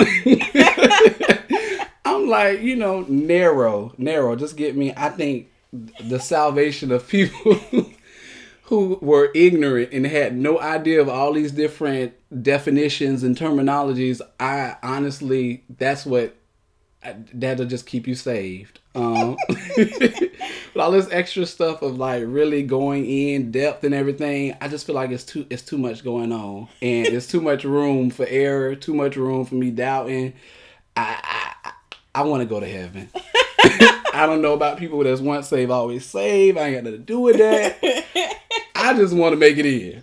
I'm 2.04 2.28
like, 2.28 2.60
you 2.60 2.76
know, 2.76 3.00
narrow, 3.08 3.92
narrow. 3.98 4.36
Just 4.36 4.56
get 4.56 4.76
me. 4.76 4.92
I 4.96 5.08
think 5.08 5.48
the 5.72 6.20
salvation 6.20 6.92
of 6.92 7.08
people 7.08 7.56
who 8.68 8.98
were 9.00 9.30
ignorant 9.34 9.90
and 9.92 10.06
had 10.06 10.36
no 10.36 10.60
idea 10.60 11.00
of 11.00 11.08
all 11.08 11.32
these 11.32 11.52
different 11.52 12.12
definitions 12.42 13.22
and 13.22 13.34
terminologies. 13.34 14.20
I 14.38 14.76
honestly, 14.82 15.64
that's 15.78 16.04
what 16.04 16.36
that'll 17.32 17.64
just 17.64 17.86
keep 17.86 18.06
you 18.06 18.14
saved. 18.14 18.80
Um, 18.94 19.38
but 19.48 20.80
all 20.80 20.90
this 20.90 21.08
extra 21.10 21.46
stuff 21.46 21.80
of 21.80 21.96
like 21.96 22.24
really 22.26 22.62
going 22.62 23.06
in 23.06 23.50
depth 23.50 23.84
and 23.84 23.94
everything, 23.94 24.54
I 24.60 24.68
just 24.68 24.84
feel 24.84 24.94
like 24.94 25.10
it's 25.10 25.24
too 25.24 25.46
it's 25.48 25.62
too 25.62 25.78
much 25.78 26.04
going 26.04 26.30
on, 26.30 26.68
and 26.82 27.06
it's 27.06 27.26
too 27.26 27.40
much 27.40 27.64
room 27.64 28.10
for 28.10 28.26
error, 28.28 28.74
too 28.74 28.92
much 28.92 29.16
room 29.16 29.46
for 29.46 29.54
me 29.54 29.70
doubting. 29.70 30.34
I 30.94 31.54
I, 31.64 31.72
I 32.16 32.22
want 32.22 32.42
to 32.42 32.46
go 32.46 32.60
to 32.60 32.68
heaven. 32.68 33.08
I 34.18 34.26
don't 34.26 34.42
know 34.42 34.52
about 34.52 34.78
people 34.78 35.04
that's 35.04 35.20
once 35.20 35.46
save, 35.46 35.70
always 35.70 36.04
save. 36.04 36.56
I 36.56 36.62
ain't 36.62 36.74
got 36.74 36.84
nothing 36.84 36.98
to 36.98 37.06
do 37.06 37.20
with 37.20 37.38
that. 37.38 37.78
I 38.74 38.92
just 38.94 39.14
want 39.14 39.32
to 39.32 39.36
make 39.36 39.58
it 39.58 39.64
in. 39.64 40.02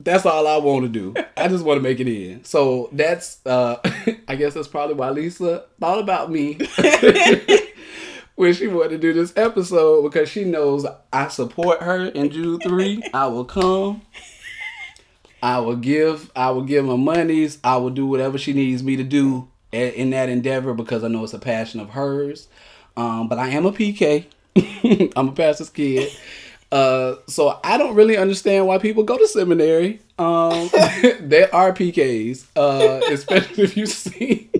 That's 0.00 0.24
all 0.24 0.46
I 0.46 0.56
want 0.56 0.86
to 0.86 0.88
do. 0.88 1.14
I 1.36 1.48
just 1.48 1.62
want 1.62 1.76
to 1.76 1.82
make 1.82 2.00
it 2.00 2.08
in. 2.08 2.42
So 2.44 2.88
that's, 2.90 3.44
uh, 3.44 3.76
I 4.28 4.36
guess 4.36 4.54
that's 4.54 4.66
probably 4.66 4.94
why 4.94 5.10
Lisa 5.10 5.66
thought 5.78 5.98
about 5.98 6.30
me 6.30 6.54
when 8.34 8.54
she 8.54 8.66
wanted 8.66 8.92
to 8.92 8.98
do 8.98 9.12
this 9.12 9.34
episode 9.36 10.04
because 10.04 10.30
she 10.30 10.44
knows 10.44 10.86
I 11.12 11.28
support 11.28 11.82
her 11.82 12.06
in 12.06 12.30
Jude 12.30 12.62
three. 12.62 13.02
I 13.12 13.26
will 13.26 13.44
come. 13.44 14.00
I 15.42 15.58
will 15.58 15.76
give. 15.76 16.32
I 16.34 16.48
will 16.48 16.64
give 16.64 16.86
my 16.86 16.96
monies. 16.96 17.58
I 17.62 17.76
will 17.76 17.90
do 17.90 18.06
whatever 18.06 18.38
she 18.38 18.54
needs 18.54 18.82
me 18.82 18.96
to 18.96 19.04
do 19.04 19.48
in 19.70 20.08
that 20.10 20.30
endeavor 20.30 20.72
because 20.72 21.04
I 21.04 21.08
know 21.08 21.24
it's 21.24 21.34
a 21.34 21.38
passion 21.38 21.80
of 21.80 21.90
hers. 21.90 22.48
Um, 22.96 23.28
but 23.28 23.38
I 23.38 23.48
am 23.48 23.66
a 23.66 23.72
PK. 23.72 24.26
I'm 25.16 25.28
a 25.28 25.32
pastor's 25.32 25.70
kid. 25.70 26.10
Uh, 26.74 27.16
so 27.28 27.60
I 27.62 27.78
don't 27.78 27.94
really 27.94 28.16
understand 28.16 28.66
why 28.66 28.78
people 28.78 29.04
go 29.04 29.16
to 29.16 29.28
seminary. 29.28 30.00
Um, 30.18 30.70
there 31.20 31.54
are 31.54 31.72
PKs, 31.72 32.46
uh, 32.56 33.00
especially 33.12 33.64
if 33.64 33.76
you 33.76 33.86
see 33.86 34.50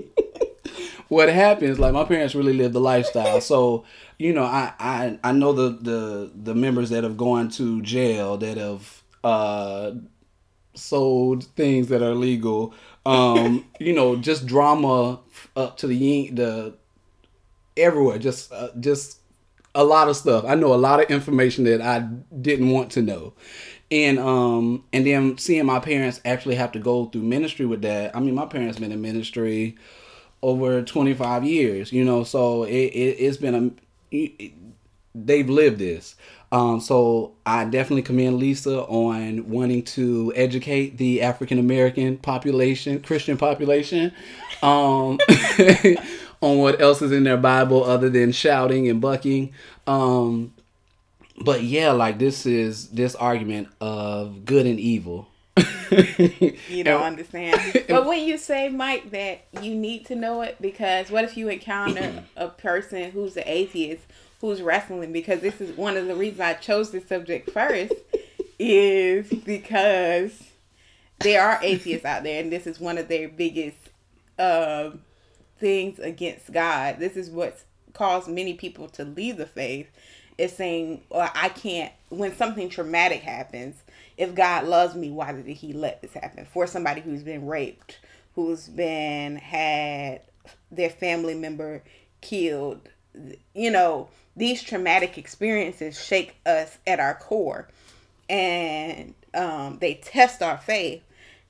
what 1.08 1.28
happens. 1.28 1.78
Like 1.78 1.92
my 1.92 2.04
parents 2.04 2.34
really 2.34 2.52
lived 2.52 2.74
the 2.74 2.80
lifestyle, 2.80 3.40
so 3.40 3.84
you 4.18 4.32
know 4.32 4.44
I 4.44 4.72
I, 4.78 5.18
I 5.24 5.32
know 5.32 5.52
the, 5.52 5.70
the 5.70 6.30
the 6.34 6.54
members 6.54 6.90
that 6.90 7.02
have 7.02 7.16
gone 7.16 7.48
to 7.50 7.82
jail 7.82 8.36
that 8.36 8.58
have 8.58 9.02
uh, 9.24 9.92
sold 10.74 11.44
things 11.56 11.88
that 11.88 12.02
are 12.02 12.14
legal. 12.14 12.74
Um, 13.06 13.64
you 13.80 13.92
know, 13.92 14.16
just 14.16 14.46
drama 14.46 15.20
up 15.56 15.78
to 15.78 15.88
the 15.88 16.30
the 16.30 16.74
everywhere. 17.76 18.18
Just 18.18 18.52
uh, 18.52 18.68
just 18.80 19.18
a 19.74 19.84
lot 19.84 20.08
of 20.08 20.16
stuff. 20.16 20.44
I 20.46 20.54
know 20.54 20.72
a 20.72 20.76
lot 20.76 21.02
of 21.02 21.10
information 21.10 21.64
that 21.64 21.80
I 21.80 22.00
didn't 22.40 22.70
want 22.70 22.92
to 22.92 23.02
know. 23.02 23.34
And 23.90 24.18
um 24.18 24.84
and 24.92 25.06
then 25.06 25.38
seeing 25.38 25.66
my 25.66 25.78
parents 25.78 26.20
actually 26.24 26.54
have 26.56 26.72
to 26.72 26.78
go 26.78 27.06
through 27.06 27.22
ministry 27.22 27.66
with 27.66 27.82
that. 27.82 28.16
I 28.16 28.20
mean, 28.20 28.34
my 28.34 28.46
parents 28.46 28.78
been 28.78 28.92
in 28.92 29.00
ministry 29.00 29.76
over 30.42 30.82
25 30.82 31.44
years, 31.44 31.92
you 31.92 32.04
know, 32.04 32.22
so 32.22 32.64
it, 32.64 32.72
it 32.72 33.20
has 33.20 33.36
been 33.38 33.54
a 33.54 33.70
it, 34.10 34.52
they've 35.14 35.48
lived 35.48 35.78
this. 35.78 36.16
Um, 36.52 36.80
so 36.80 37.34
I 37.44 37.64
definitely 37.64 38.02
commend 38.02 38.38
Lisa 38.38 38.82
on 38.82 39.48
wanting 39.48 39.82
to 39.84 40.32
educate 40.36 40.98
the 40.98 41.22
African 41.22 41.58
American 41.58 42.16
population, 42.16 43.02
Christian 43.02 43.36
population, 43.36 44.12
um, 44.62 45.18
on 46.44 46.58
what 46.58 46.80
else 46.80 47.02
is 47.02 47.12
in 47.12 47.24
their 47.24 47.36
Bible 47.36 47.84
other 47.84 48.10
than 48.10 48.32
shouting 48.32 48.88
and 48.88 49.00
bucking. 49.00 49.52
Um, 49.86 50.52
but 51.42 51.62
yeah, 51.62 51.92
like 51.92 52.18
this 52.18 52.46
is 52.46 52.88
this 52.88 53.14
argument 53.14 53.68
of 53.80 54.44
good 54.44 54.66
and 54.66 54.78
evil. 54.78 55.28
you 55.90 56.84
don't 56.84 57.02
understand. 57.02 57.84
But 57.88 58.06
when 58.06 58.26
you 58.26 58.38
say, 58.38 58.68
Mike, 58.68 59.10
that 59.10 59.46
you 59.62 59.74
need 59.74 60.06
to 60.06 60.16
know 60.16 60.42
it 60.42 60.56
because 60.60 61.10
what 61.10 61.24
if 61.24 61.36
you 61.36 61.48
encounter 61.48 62.24
a 62.36 62.48
person 62.48 63.10
who's 63.10 63.36
an 63.36 63.44
atheist 63.46 64.04
who's 64.40 64.62
wrestling? 64.62 65.12
Because 65.12 65.40
this 65.40 65.60
is 65.60 65.76
one 65.76 65.96
of 65.96 66.06
the 66.06 66.14
reasons 66.14 66.40
I 66.40 66.54
chose 66.54 66.90
this 66.90 67.06
subject 67.06 67.50
first 67.50 67.92
is 68.58 69.28
because 69.28 70.42
there 71.20 71.42
are 71.42 71.58
atheists 71.62 72.04
out 72.04 72.22
there, 72.22 72.42
and 72.42 72.52
this 72.52 72.66
is 72.66 72.80
one 72.80 72.98
of 72.98 73.08
their 73.08 73.28
biggest 73.28 73.76
uh, 74.38 74.90
things 75.64 75.98
against 75.98 76.52
God. 76.52 76.98
This 76.98 77.16
is 77.16 77.30
what's 77.30 77.64
caused 77.94 78.28
many 78.28 78.52
people 78.52 78.86
to 78.90 79.02
leave 79.02 79.38
the 79.38 79.46
faith. 79.46 79.88
Is 80.36 80.52
saying, 80.52 81.00
well, 81.08 81.30
I 81.34 81.48
can't, 81.48 81.90
when 82.10 82.36
something 82.36 82.68
traumatic 82.68 83.22
happens, 83.22 83.76
if 84.18 84.34
God 84.34 84.66
loves 84.66 84.94
me, 84.94 85.10
why 85.10 85.32
did 85.32 85.46
he 85.46 85.72
let 85.72 86.02
this 86.02 86.12
happen? 86.12 86.44
For 86.44 86.66
somebody 86.66 87.00
who's 87.00 87.22
been 87.22 87.46
raped, 87.46 87.98
who's 88.34 88.68
been 88.68 89.36
had 89.36 90.20
their 90.70 90.90
family 90.90 91.34
member 91.34 91.82
killed, 92.20 92.86
you 93.54 93.70
know, 93.70 94.08
these 94.36 94.62
traumatic 94.62 95.16
experiences 95.16 95.98
shake 95.98 96.36
us 96.44 96.76
at 96.86 97.00
our 97.00 97.14
core 97.14 97.68
and 98.28 99.14
um, 99.32 99.78
they 99.80 99.94
test 99.94 100.42
our 100.42 100.58
faith 100.58 101.02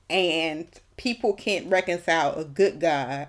and 0.09 0.67
people 0.95 1.33
can't 1.33 1.69
reconcile 1.69 2.35
a 2.35 2.45
good 2.45 2.79
God 2.79 3.27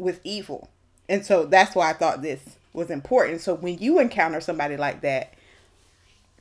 with 0.00 0.20
evil. 0.24 0.68
And 1.08 1.24
so 1.24 1.44
that's 1.44 1.74
why 1.74 1.90
I 1.90 1.92
thought 1.92 2.22
this 2.22 2.40
was 2.72 2.90
important. 2.90 3.40
So 3.40 3.54
when 3.54 3.78
you 3.78 3.98
encounter 4.00 4.40
somebody 4.40 4.76
like 4.76 5.02
that, 5.02 5.34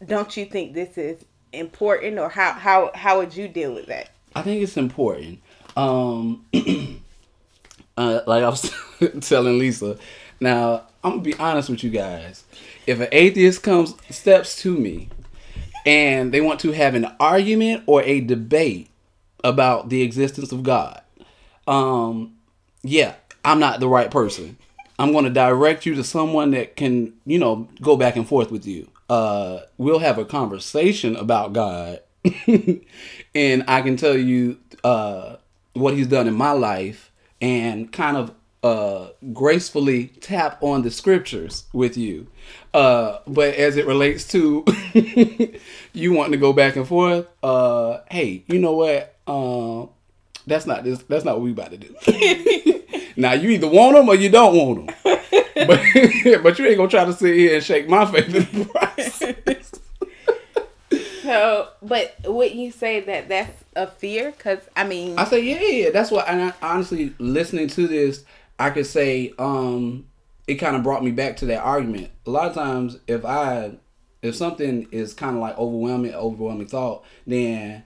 don't 0.05 0.35
you 0.37 0.45
think 0.45 0.73
this 0.73 0.97
is 0.97 1.25
important 1.51 2.19
or 2.19 2.29
how 2.29 2.53
how 2.53 2.91
how 2.93 3.17
would 3.17 3.35
you 3.35 3.47
deal 3.47 3.73
with 3.73 3.87
that? 3.87 4.09
I 4.35 4.41
think 4.41 4.63
it's 4.63 4.77
important. 4.77 5.41
Um 5.75 6.45
uh, 7.97 8.21
like 8.25 8.43
I 8.43 8.49
was 8.49 8.71
telling 9.27 9.59
Lisa, 9.59 9.97
now 10.39 10.83
I'm 11.03 11.11
gonna 11.11 11.21
be 11.21 11.35
honest 11.35 11.69
with 11.69 11.83
you 11.83 11.89
guys. 11.89 12.43
If 12.87 12.99
an 12.99 13.09
atheist 13.11 13.63
comes 13.63 13.95
steps 14.09 14.61
to 14.61 14.77
me 14.77 15.09
and 15.85 16.31
they 16.31 16.41
want 16.41 16.59
to 16.61 16.71
have 16.71 16.95
an 16.95 17.07
argument 17.19 17.83
or 17.87 18.03
a 18.03 18.21
debate 18.21 18.89
about 19.43 19.89
the 19.89 20.01
existence 20.01 20.51
of 20.51 20.63
God, 20.63 21.01
um, 21.67 22.35
yeah, 22.83 23.15
I'm 23.49 23.59
not 23.59 23.79
the 23.79 23.87
right 23.87 24.11
person. 24.11 24.57
I'm 24.99 25.11
going 25.11 25.23
to 25.23 25.31
direct 25.31 25.83
you 25.87 25.95
to 25.95 26.03
someone 26.03 26.51
that 26.51 26.75
can, 26.75 27.13
you 27.25 27.39
know, 27.39 27.67
go 27.81 27.97
back 27.97 28.15
and 28.15 28.27
forth 28.27 28.51
with 28.51 28.67
you. 28.67 28.87
Uh, 29.09 29.61
we'll 29.79 29.97
have 29.97 30.19
a 30.19 30.25
conversation 30.25 31.15
about 31.15 31.53
God, 31.53 31.99
and 33.33 33.63
I 33.67 33.81
can 33.81 33.97
tell 33.97 34.15
you 34.15 34.59
uh, 34.83 35.37
what 35.73 35.95
He's 35.95 36.05
done 36.05 36.27
in 36.27 36.35
my 36.35 36.51
life, 36.51 37.11
and 37.41 37.91
kind 37.91 38.17
of 38.17 38.35
uh, 38.61 39.07
gracefully 39.33 40.07
tap 40.21 40.61
on 40.61 40.83
the 40.83 40.91
scriptures 40.91 41.63
with 41.73 41.97
you. 41.97 42.27
Uh, 42.71 43.17
but 43.25 43.55
as 43.55 43.77
it 43.77 43.87
relates 43.87 44.27
to 44.27 44.63
you 45.93 46.13
wanting 46.13 46.33
to 46.33 46.37
go 46.37 46.53
back 46.53 46.75
and 46.75 46.87
forth, 46.87 47.25
uh, 47.41 48.01
hey, 48.11 48.43
you 48.45 48.59
know 48.59 48.73
what? 48.73 49.15
Uh, 49.25 49.87
that's 50.45 50.67
not 50.67 50.83
this. 50.83 51.01
That's 51.03 51.25
not 51.25 51.37
what 51.37 51.45
we 51.45 51.51
about 51.51 51.71
to 51.71 51.77
do. 51.77 52.75
now 53.19 53.33
you 53.33 53.49
either 53.49 53.67
want 53.67 53.95
them 53.95 54.07
or 54.07 54.15
you 54.15 54.29
don't 54.29 54.55
want 54.55 54.87
them. 54.87 54.95
but 55.03 55.81
but 56.43 56.57
you 56.57 56.65
ain't 56.65 56.77
gonna 56.77 56.87
try 56.87 57.05
to 57.05 57.13
sit 57.13 57.35
here 57.35 57.55
and 57.55 57.63
shake 57.63 57.89
my 57.89 58.05
faith 58.05 58.33
in 58.33 58.59
the 58.59 58.65
process. 58.65 59.71
so, 61.21 61.69
but 61.81 62.15
would 62.25 62.53
you 62.53 62.71
say 62.71 63.01
that 63.01 63.27
that's 63.27 63.63
a 63.75 63.87
fear? 63.87 64.31
Because 64.31 64.59
I 64.75 64.85
mean, 64.85 65.19
I 65.19 65.25
say 65.25 65.41
yeah, 65.41 65.61
yeah. 65.61 65.89
That's 65.91 66.11
what. 66.11 66.27
And 66.29 66.41
I, 66.41 66.53
honestly, 66.61 67.13
listening 67.19 67.67
to 67.69 67.87
this, 67.87 68.23
I 68.57 68.69
could 68.69 68.87
say 68.87 69.33
um, 69.37 70.05
it 70.47 70.55
kind 70.55 70.77
of 70.77 70.83
brought 70.83 71.03
me 71.03 71.11
back 71.11 71.35
to 71.37 71.45
that 71.47 71.59
argument. 71.59 72.11
A 72.25 72.29
lot 72.29 72.47
of 72.47 72.53
times, 72.53 72.99
if 73.05 73.25
I 73.25 73.73
if 74.21 74.35
something 74.35 74.87
is 74.91 75.13
kind 75.13 75.35
of 75.35 75.41
like 75.41 75.57
overwhelming, 75.57 76.13
overwhelming 76.13 76.67
thought, 76.67 77.03
then 77.27 77.83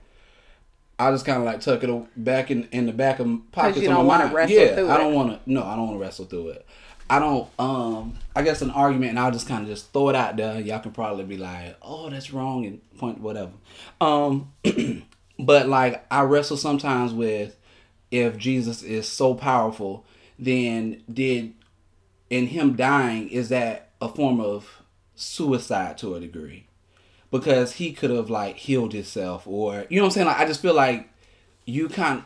I 0.99 1.11
just 1.11 1.25
kind 1.25 1.39
of 1.39 1.43
like 1.43 1.59
tuck 1.61 1.83
it 1.83 2.23
back 2.23 2.51
in 2.51 2.67
in 2.71 2.85
the 2.85 2.93
back 2.93 3.19
of 3.19 3.25
pockets 3.51 3.77
of 3.87 3.97
my 3.97 4.03
mind. 4.19 4.33
yeah, 4.49 4.75
I 4.93 4.97
don't 4.97 5.13
want 5.13 5.43
to. 5.45 5.51
No, 5.51 5.63
I 5.63 5.75
don't 5.75 5.87
want 5.87 5.99
to 5.99 6.01
wrestle 6.01 6.25
through 6.25 6.49
it. 6.49 6.65
I 7.09 7.19
don't. 7.19 7.49
Um, 7.59 8.17
I 8.35 8.41
guess 8.43 8.61
an 8.61 8.71
argument, 8.71 9.09
and 9.11 9.19
I'll 9.19 9.31
just 9.31 9.47
kind 9.47 9.63
of 9.63 9.67
just 9.67 9.91
throw 9.91 10.09
it 10.09 10.15
out 10.15 10.37
there. 10.37 10.59
Y'all 10.61 10.79
can 10.79 10.91
probably 10.91 11.25
be 11.25 11.37
like, 11.37 11.77
"Oh, 11.81 12.09
that's 12.09 12.31
wrong," 12.31 12.65
and 12.65 12.81
point 12.97 13.19
whatever. 13.19 13.51
Um, 13.99 14.53
but 15.39 15.67
like 15.67 16.05
I 16.11 16.21
wrestle 16.21 16.57
sometimes 16.57 17.11
with 17.13 17.57
if 18.11 18.37
Jesus 18.37 18.83
is 18.83 19.07
so 19.07 19.33
powerful, 19.33 20.05
then 20.39 21.03
did 21.11 21.53
in 22.29 22.47
him 22.47 22.75
dying 22.75 23.29
is 23.29 23.49
that 23.49 23.89
a 24.01 24.07
form 24.07 24.39
of 24.39 24.81
suicide 25.15 25.97
to 25.99 26.15
a 26.15 26.19
degree? 26.19 26.67
Because 27.33 27.73
he 27.73 27.91
could 27.91 28.11
have 28.11 28.29
like 28.29 28.57
healed 28.57 28.93
himself 28.93 29.47
or 29.47 29.87
you 29.89 29.97
know 29.97 30.03
what 30.03 30.09
I'm 30.09 30.11
saying. 30.11 30.27
Like 30.27 30.37
I 30.37 30.45
just 30.45 30.61
feel 30.61 30.75
like 30.75 31.09
you 31.65 31.89
can't. 31.89 32.23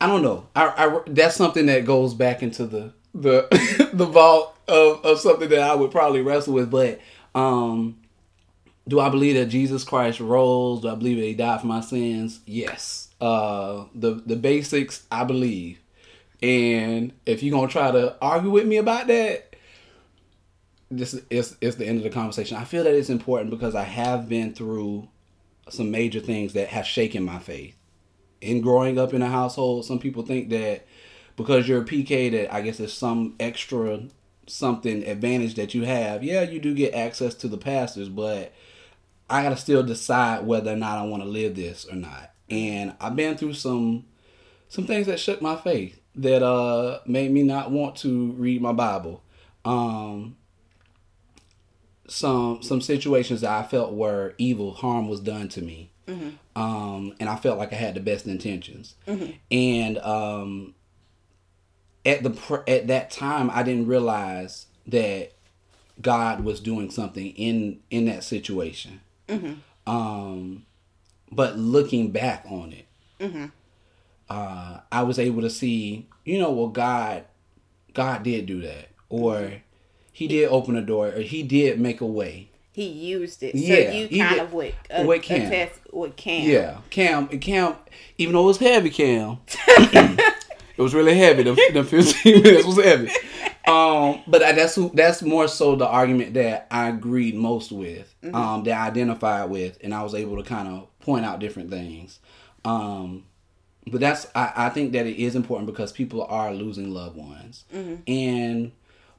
I 0.00 0.06
don't 0.06 0.22
know. 0.22 0.46
I, 0.54 0.66
I 0.68 1.00
that's 1.08 1.34
something 1.34 1.66
that 1.66 1.84
goes 1.84 2.14
back 2.14 2.40
into 2.42 2.64
the 2.64 2.92
the 3.12 3.90
the 3.92 4.06
vault 4.06 4.56
of, 4.68 5.04
of 5.04 5.18
something 5.18 5.48
that 5.48 5.60
I 5.60 5.74
would 5.74 5.90
probably 5.90 6.22
wrestle 6.22 6.54
with. 6.54 6.70
But 6.70 7.00
um, 7.34 7.98
do 8.86 9.00
I 9.00 9.08
believe 9.08 9.34
that 9.34 9.46
Jesus 9.46 9.82
Christ 9.82 10.20
rose? 10.20 10.82
Do 10.82 10.88
I 10.88 10.94
believe 10.94 11.16
that 11.16 11.24
He 11.24 11.34
died 11.34 11.60
for 11.60 11.66
my 11.66 11.80
sins? 11.80 12.38
Yes. 12.46 13.08
Uh, 13.20 13.86
the 13.92 14.22
the 14.24 14.36
basics 14.36 15.04
I 15.10 15.24
believe, 15.24 15.80
and 16.40 17.12
if 17.26 17.42
you're 17.42 17.58
gonna 17.58 17.66
try 17.66 17.90
to 17.90 18.16
argue 18.22 18.50
with 18.50 18.68
me 18.68 18.76
about 18.76 19.08
that, 19.08 19.47
this 20.90 21.14
is 21.30 21.56
it's 21.60 21.76
the 21.76 21.86
end 21.86 21.98
of 21.98 22.04
the 22.04 22.10
conversation. 22.10 22.56
I 22.56 22.64
feel 22.64 22.84
that 22.84 22.94
it's 22.94 23.10
important 23.10 23.50
because 23.50 23.74
I 23.74 23.84
have 23.84 24.28
been 24.28 24.54
through 24.54 25.08
some 25.68 25.90
major 25.90 26.20
things 26.20 26.54
that 26.54 26.68
have 26.68 26.86
shaken 26.86 27.22
my 27.22 27.38
faith. 27.38 27.76
In 28.40 28.60
growing 28.60 28.98
up 28.98 29.12
in 29.12 29.20
a 29.20 29.28
household, 29.28 29.84
some 29.84 29.98
people 29.98 30.22
think 30.22 30.48
that 30.50 30.86
because 31.36 31.68
you're 31.68 31.82
a 31.82 31.86
PK 31.86 32.30
that 32.32 32.52
I 32.52 32.62
guess 32.62 32.78
there's 32.78 32.94
some 32.94 33.34
extra 33.38 34.00
something 34.46 35.04
advantage 35.06 35.54
that 35.56 35.74
you 35.74 35.84
have. 35.84 36.24
Yeah, 36.24 36.42
you 36.42 36.58
do 36.58 36.74
get 36.74 36.94
access 36.94 37.34
to 37.34 37.48
the 37.48 37.58
pastors, 37.58 38.08
but 38.08 38.52
I 39.28 39.42
gotta 39.42 39.56
still 39.56 39.82
decide 39.82 40.46
whether 40.46 40.72
or 40.72 40.76
not 40.76 40.98
I 40.98 41.02
want 41.04 41.22
to 41.22 41.28
live 41.28 41.54
this 41.54 41.84
or 41.84 41.96
not. 41.96 42.32
And 42.48 42.94
I've 43.00 43.16
been 43.16 43.36
through 43.36 43.54
some 43.54 44.06
some 44.68 44.86
things 44.86 45.06
that 45.06 45.20
shook 45.20 45.42
my 45.42 45.56
faith 45.56 46.00
that 46.14 46.42
uh 46.42 47.00
made 47.06 47.30
me 47.30 47.42
not 47.42 47.70
want 47.70 47.96
to 47.96 48.32
read 48.32 48.62
my 48.62 48.72
Bible. 48.72 49.22
Um 49.66 50.37
some 52.08 52.62
some 52.62 52.80
situations 52.80 53.42
that 53.42 53.50
I 53.50 53.62
felt 53.66 53.92
were 53.92 54.34
evil, 54.38 54.72
harm 54.72 55.08
was 55.08 55.20
done 55.20 55.48
to 55.50 55.62
me. 55.62 55.90
Mm-hmm. 56.06 56.60
Um, 56.60 57.14
and 57.20 57.28
I 57.28 57.36
felt 57.36 57.58
like 57.58 57.72
I 57.72 57.76
had 57.76 57.94
the 57.94 58.00
best 58.00 58.26
intentions. 58.26 58.94
Mm-hmm. 59.06 59.32
And 59.50 59.98
um, 59.98 60.74
at 62.04 62.22
the 62.22 62.64
at 62.66 62.86
that 62.88 63.10
time, 63.10 63.50
I 63.50 63.62
didn't 63.62 63.86
realize 63.86 64.66
that 64.86 65.32
God 66.00 66.44
was 66.44 66.60
doing 66.60 66.90
something 66.90 67.28
in 67.32 67.80
in 67.90 68.06
that 68.06 68.24
situation. 68.24 69.00
Mm-hmm. 69.28 69.54
Um, 69.90 70.66
but 71.30 71.58
looking 71.58 72.10
back 72.10 72.46
on 72.48 72.72
it, 72.72 72.86
mm-hmm. 73.20 73.46
uh, 74.30 74.80
I 74.90 75.02
was 75.02 75.18
able 75.18 75.42
to 75.42 75.50
see, 75.50 76.08
you 76.24 76.38
know, 76.38 76.50
well, 76.50 76.68
God, 76.68 77.24
God 77.92 78.22
did 78.22 78.46
do 78.46 78.62
that, 78.62 78.88
or 79.10 79.52
He 80.18 80.26
did 80.26 80.48
open 80.48 80.74
a 80.74 80.82
door, 80.82 81.06
or 81.10 81.20
He 81.20 81.44
did 81.44 81.78
make 81.78 82.00
a 82.00 82.06
way. 82.06 82.50
He 82.72 82.88
used 82.88 83.40
it, 83.44 83.52
so 83.52 83.60
yeah, 83.60 83.92
you 83.92 84.20
kind 84.20 84.34
did, 84.34 84.42
of 84.42 84.52
would 84.52 84.74
uh, 84.90 85.04
with 85.06 85.22
Cam. 85.22 85.42
attest 85.42 85.78
with 85.92 86.16
Cam. 86.16 86.48
Yeah, 86.48 86.78
Cam, 86.90 87.28
Cam, 87.38 87.76
even 88.18 88.34
though 88.34 88.42
it 88.42 88.46
was 88.46 88.58
heavy, 88.58 88.90
Cam. 88.90 89.38
it 89.46 90.78
was 90.78 90.92
really 90.92 91.16
heavy. 91.16 91.44
The, 91.44 91.54
the 91.72 91.84
15 91.84 92.42
minutes 92.42 92.66
was 92.66 92.82
heavy. 92.82 93.12
Um, 93.68 94.22
but 94.26 94.40
that's 94.40 94.74
that's 94.92 95.22
more 95.22 95.46
so 95.46 95.76
the 95.76 95.86
argument 95.86 96.34
that 96.34 96.66
I 96.68 96.88
agreed 96.88 97.36
most 97.36 97.70
with, 97.70 98.12
mm-hmm. 98.20 98.34
um, 98.34 98.64
that 98.64 98.76
I 98.76 98.88
identified 98.88 99.50
with, 99.50 99.78
and 99.84 99.94
I 99.94 100.02
was 100.02 100.16
able 100.16 100.36
to 100.36 100.42
kind 100.42 100.66
of 100.66 100.88
point 100.98 101.24
out 101.24 101.38
different 101.38 101.70
things. 101.70 102.18
Um, 102.64 103.24
but 103.86 104.00
that's 104.00 104.26
I, 104.34 104.52
I 104.56 104.68
think 104.70 104.94
that 104.94 105.06
it 105.06 105.22
is 105.22 105.36
important 105.36 105.68
because 105.68 105.92
people 105.92 106.24
are 106.24 106.52
losing 106.52 106.90
loved 106.90 107.16
ones, 107.16 107.66
mm-hmm. 107.72 108.02
and 108.08 108.72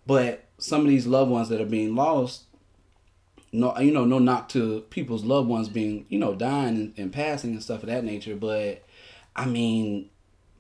but 0.06 0.49
some 0.60 0.82
of 0.82 0.88
these 0.88 1.08
loved 1.08 1.32
ones 1.32 1.50
that 1.50 1.62
are 1.62 1.66
being 1.66 1.96
lost, 1.96 2.44
no, 3.52 3.78
you 3.80 3.92
know, 3.92 4.06
no 4.06 4.20
knock 4.20 4.50
to 4.50 4.82
people's 4.90 5.24
loved 5.24 5.48
ones 5.48 5.70
being 5.70 6.06
you 6.10 6.20
know 6.20 6.36
dying 6.36 6.76
and, 6.76 6.94
and 6.98 7.14
passing 7.14 7.52
and 7.52 7.64
stuff 7.64 7.84
of 7.84 7.90
that 7.90 8.04
nature, 8.04 8.36
but 8.36 8.84
I 9.36 9.46
mean, 9.46 10.10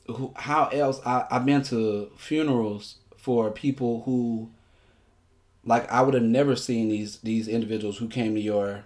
who, 0.08 0.34
how 0.36 0.67
else? 0.67 1.00
I 1.06 1.26
I've 1.30 1.45
been 1.45 1.63
to 1.63 2.12
funerals 2.17 2.95
for 3.17 3.52
people 3.52 4.04
who 4.06 4.50
like 5.65 5.89
I 5.91 6.02
would 6.02 6.13
have 6.13 6.24
never 6.24 6.56
seen 6.56 6.89
these 6.89 7.19
these 7.19 7.47
individuals 7.47 7.97
who 7.97 8.08
came 8.08 8.36
to 8.36 8.41
your 8.41 8.86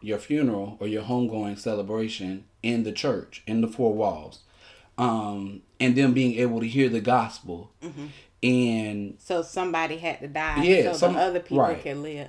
your 0.00 0.18
funeral 0.18 0.76
or 0.80 0.86
your 0.86 1.02
homegoing 1.02 1.58
celebration 1.58 2.44
in 2.62 2.84
the 2.84 2.92
church 2.92 3.42
in 3.46 3.60
the 3.60 3.68
four 3.68 3.92
walls 3.92 4.40
um 4.96 5.62
and 5.80 5.96
then 5.96 6.12
being 6.12 6.38
able 6.38 6.60
to 6.60 6.68
hear 6.68 6.88
the 6.88 7.00
gospel 7.00 7.72
mm-hmm. 7.82 8.06
And 8.42 9.16
so 9.18 9.42
somebody 9.42 9.96
had 9.96 10.20
to 10.20 10.28
die 10.28 10.62
yeah 10.62 10.92
so 10.92 10.98
some, 10.98 11.16
other 11.16 11.40
people 11.40 11.58
right. 11.58 11.82
can 11.82 12.02
live 12.02 12.28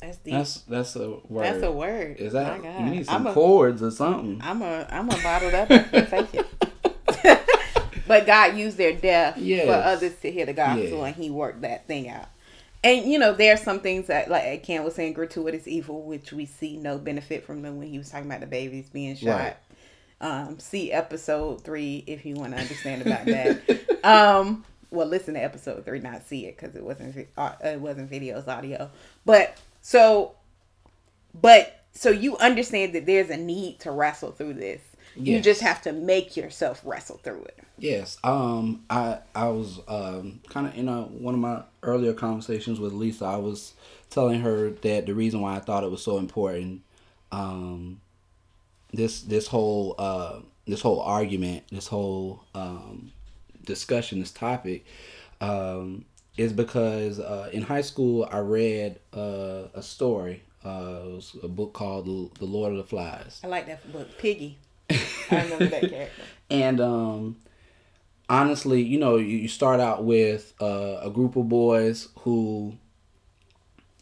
that's 0.00 0.16
deep. 0.16 0.32
That's 0.32 0.60
that's 0.62 0.96
a 0.96 1.10
word. 1.28 1.44
That's 1.44 1.62
a 1.62 1.70
word. 1.70 2.16
Is 2.16 2.32
that 2.32 2.64
you 2.64 2.86
need 2.86 3.04
some 3.04 3.26
I'm 3.26 3.34
chords 3.34 3.82
a, 3.82 3.88
or 3.88 3.90
something? 3.90 4.40
I'm 4.42 4.62
a 4.62 4.86
I'm 4.90 5.10
a 5.10 5.22
bottled 5.22 5.52
up 5.52 5.68
take 5.68 6.34
it. 6.34 6.46
But 8.10 8.26
God 8.26 8.56
used 8.56 8.76
their 8.76 8.92
death 8.92 9.38
yes. 9.38 9.66
for 9.66 9.72
others 9.72 10.16
to 10.22 10.32
hear 10.32 10.44
the 10.44 10.52
gospel, 10.52 10.82
yeah. 10.82 11.06
and 11.06 11.14
He 11.14 11.30
worked 11.30 11.60
that 11.60 11.86
thing 11.86 12.08
out. 12.08 12.26
And 12.82 13.04
you 13.08 13.20
know, 13.20 13.34
there 13.34 13.54
are 13.54 13.56
some 13.56 13.78
things 13.78 14.08
that, 14.08 14.28
like 14.28 14.64
Ken 14.64 14.82
was 14.82 14.96
saying, 14.96 15.12
gratuitous 15.12 15.68
evil, 15.68 16.02
which 16.02 16.32
we 16.32 16.44
see 16.44 16.76
no 16.76 16.98
benefit 16.98 17.44
from 17.44 17.62
them 17.62 17.78
when 17.78 17.86
he 17.86 17.98
was 17.98 18.10
talking 18.10 18.26
about 18.26 18.40
the 18.40 18.48
babies 18.48 18.90
being 18.90 19.14
shot. 19.14 19.28
Right. 19.38 19.56
Um, 20.20 20.58
see 20.58 20.90
episode 20.90 21.62
three 21.62 22.02
if 22.08 22.26
you 22.26 22.34
want 22.34 22.52
to 22.54 22.60
understand 22.60 23.02
about 23.02 23.26
that. 23.26 24.00
um, 24.04 24.64
well, 24.90 25.06
listen 25.06 25.34
to 25.34 25.42
episode 25.42 25.84
three, 25.84 26.00
not 26.00 26.26
see 26.26 26.46
it 26.46 26.56
because 26.56 26.74
it 26.74 26.84
wasn't 26.84 27.28
uh, 27.36 27.52
it 27.62 27.80
wasn't 27.80 28.10
videos, 28.10 28.48
audio. 28.48 28.90
But 29.24 29.56
so, 29.80 30.34
but 31.40 31.84
so 31.92 32.10
you 32.10 32.36
understand 32.38 32.94
that 32.94 33.06
there's 33.06 33.30
a 33.30 33.36
need 33.36 33.80
to 33.80 33.90
wrestle 33.90 34.32
through 34.32 34.54
this 34.54 34.80
Yes. 35.16 35.26
You 35.26 35.42
just 35.42 35.60
have 35.62 35.82
to 35.82 35.92
make 35.92 36.36
yourself 36.36 36.82
wrestle 36.84 37.18
through 37.22 37.44
it. 37.44 37.58
Yes. 37.78 38.18
Um. 38.22 38.84
I 38.88 39.18
I 39.34 39.48
was 39.48 39.80
um 39.88 40.40
kind 40.48 40.66
of 40.66 40.76
in 40.76 40.88
a 40.88 41.02
one 41.02 41.34
of 41.34 41.40
my 41.40 41.62
earlier 41.82 42.12
conversations 42.12 42.78
with 42.78 42.92
Lisa. 42.92 43.24
I 43.24 43.36
was 43.36 43.74
telling 44.08 44.40
her 44.40 44.70
that 44.70 45.06
the 45.06 45.14
reason 45.14 45.40
why 45.40 45.56
I 45.56 45.60
thought 45.60 45.84
it 45.84 45.90
was 45.90 46.02
so 46.02 46.18
important, 46.18 46.82
um, 47.32 48.00
this 48.92 49.22
this 49.22 49.46
whole 49.48 49.94
uh 49.98 50.40
this 50.66 50.80
whole 50.80 51.00
argument, 51.00 51.64
this 51.70 51.88
whole 51.88 52.44
um 52.54 53.12
discussion, 53.70 54.20
this 54.20 54.30
topic, 54.30 54.84
um, 55.40 56.04
is 56.36 56.52
because 56.52 57.18
uh, 57.18 57.48
in 57.52 57.62
high 57.62 57.80
school 57.80 58.28
I 58.30 58.38
read 58.38 59.00
uh, 59.14 59.64
a 59.74 59.82
story. 59.82 60.42
Uh, 60.64 61.00
it 61.04 61.14
was 61.14 61.36
a 61.42 61.48
book 61.48 61.72
called 61.72 62.04
The 62.38 62.44
Lord 62.44 62.72
of 62.72 62.78
the 62.78 62.84
Flies. 62.84 63.40
I 63.42 63.46
like 63.46 63.66
that 63.66 63.90
book, 63.90 64.18
Piggy. 64.18 64.58
I 64.90 65.42
remember 65.44 65.66
that 65.66 65.80
character. 65.90 66.22
And 66.50 66.80
um, 66.80 67.36
honestly, 68.28 68.82
you 68.82 68.98
know, 68.98 69.16
you, 69.16 69.48
start 69.48 69.80
out 69.80 70.04
with 70.04 70.54
uh, 70.60 71.00
a 71.02 71.10
group 71.10 71.36
of 71.36 71.48
boys 71.48 72.08
who, 72.20 72.74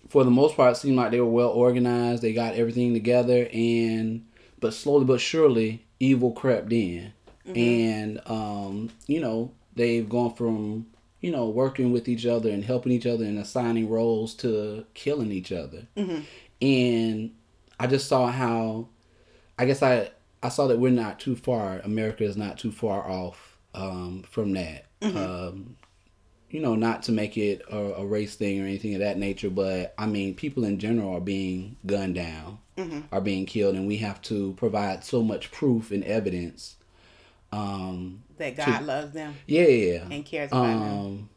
for 0.09 0.25
the 0.25 0.31
most 0.31 0.57
part, 0.57 0.77
seemed 0.77 0.97
like 0.97 1.11
they 1.11 1.21
were 1.21 1.31
well 1.31 1.51
organized. 1.51 2.23
They 2.23 2.33
got 2.33 2.55
everything 2.55 2.93
together, 2.93 3.49
and 3.53 4.27
but 4.61 4.75
slowly 4.75 5.05
but 5.05 5.21
surely, 5.21 5.85
evil 6.01 6.33
crept 6.33 6.73
in, 6.73 7.13
mm-hmm. 7.47 7.57
and 7.57 8.21
um, 8.27 8.91
you 9.07 9.21
know, 9.21 9.53
they've 9.79 10.09
gone 10.09 10.35
from 10.35 10.87
you 11.21 11.31
know 11.31 11.49
working 11.49 11.93
with 11.93 12.09
each 12.09 12.27
other 12.27 12.51
and 12.51 12.65
helping 12.65 12.93
each 12.93 13.07
other 13.07 13.25
and 13.25 13.39
assigning 13.39 13.89
roles 13.89 14.35
to 14.35 14.85
killing 14.95 15.33
each 15.33 15.53
other. 15.53 15.87
Mm-hmm. 15.97 16.21
And 16.61 17.31
I 17.81 17.87
just 17.87 18.09
saw 18.09 18.27
how, 18.27 18.89
I 19.59 19.65
guess 19.65 19.83
I 19.83 20.11
I 20.43 20.51
saw 20.51 20.67
that 20.69 20.79
we're 20.79 20.91
not 20.91 21.19
too 21.19 21.37
far. 21.37 21.81
America 21.81 22.25
is 22.25 22.37
not 22.37 22.59
too 22.59 22.73
far 22.73 23.09
off 23.09 23.57
um, 23.75 24.25
from 24.29 24.53
that. 24.53 24.87
Mm-hmm. 25.01 25.17
Um, 25.17 25.77
you 26.51 26.61
know, 26.61 26.75
not 26.75 27.03
to 27.05 27.13
make 27.13 27.37
it 27.37 27.63
a, 27.71 27.77
a, 27.77 28.07
race 28.07 28.35
thing 28.35 28.61
or 28.61 28.65
anything 28.65 28.95
of 28.95 29.01
that 29.01 29.19
nature, 29.19 29.51
but 29.51 29.95
I 29.99 30.07
mean, 30.07 30.35
people 30.35 30.65
in 30.65 30.79
general 30.79 31.15
are 31.15 31.21
being 31.21 31.77
gunned 31.85 32.15
down, 32.15 32.59
mm-hmm. 32.77 33.01
are 33.13 33.21
being 33.21 33.45
killed, 33.45 33.75
and 33.75 33.87
we 33.87 33.99
have 33.99 34.23
to 34.23 34.55
provide 34.55 35.05
so 35.05 35.23
much 35.23 35.51
proof 35.51 35.91
and 35.91 36.03
evidence. 36.05 36.77
Um, 37.53 38.23
that 38.39 38.57
God 38.57 38.79
to, 38.79 38.85
loves 38.85 39.13
them. 39.13 39.35
Yeah, 39.47 39.67
yeah, 39.67 40.05
and 40.11 40.25
cares 40.25 40.51
about 40.51 40.65
um, 40.65 40.81
them. 40.81 41.29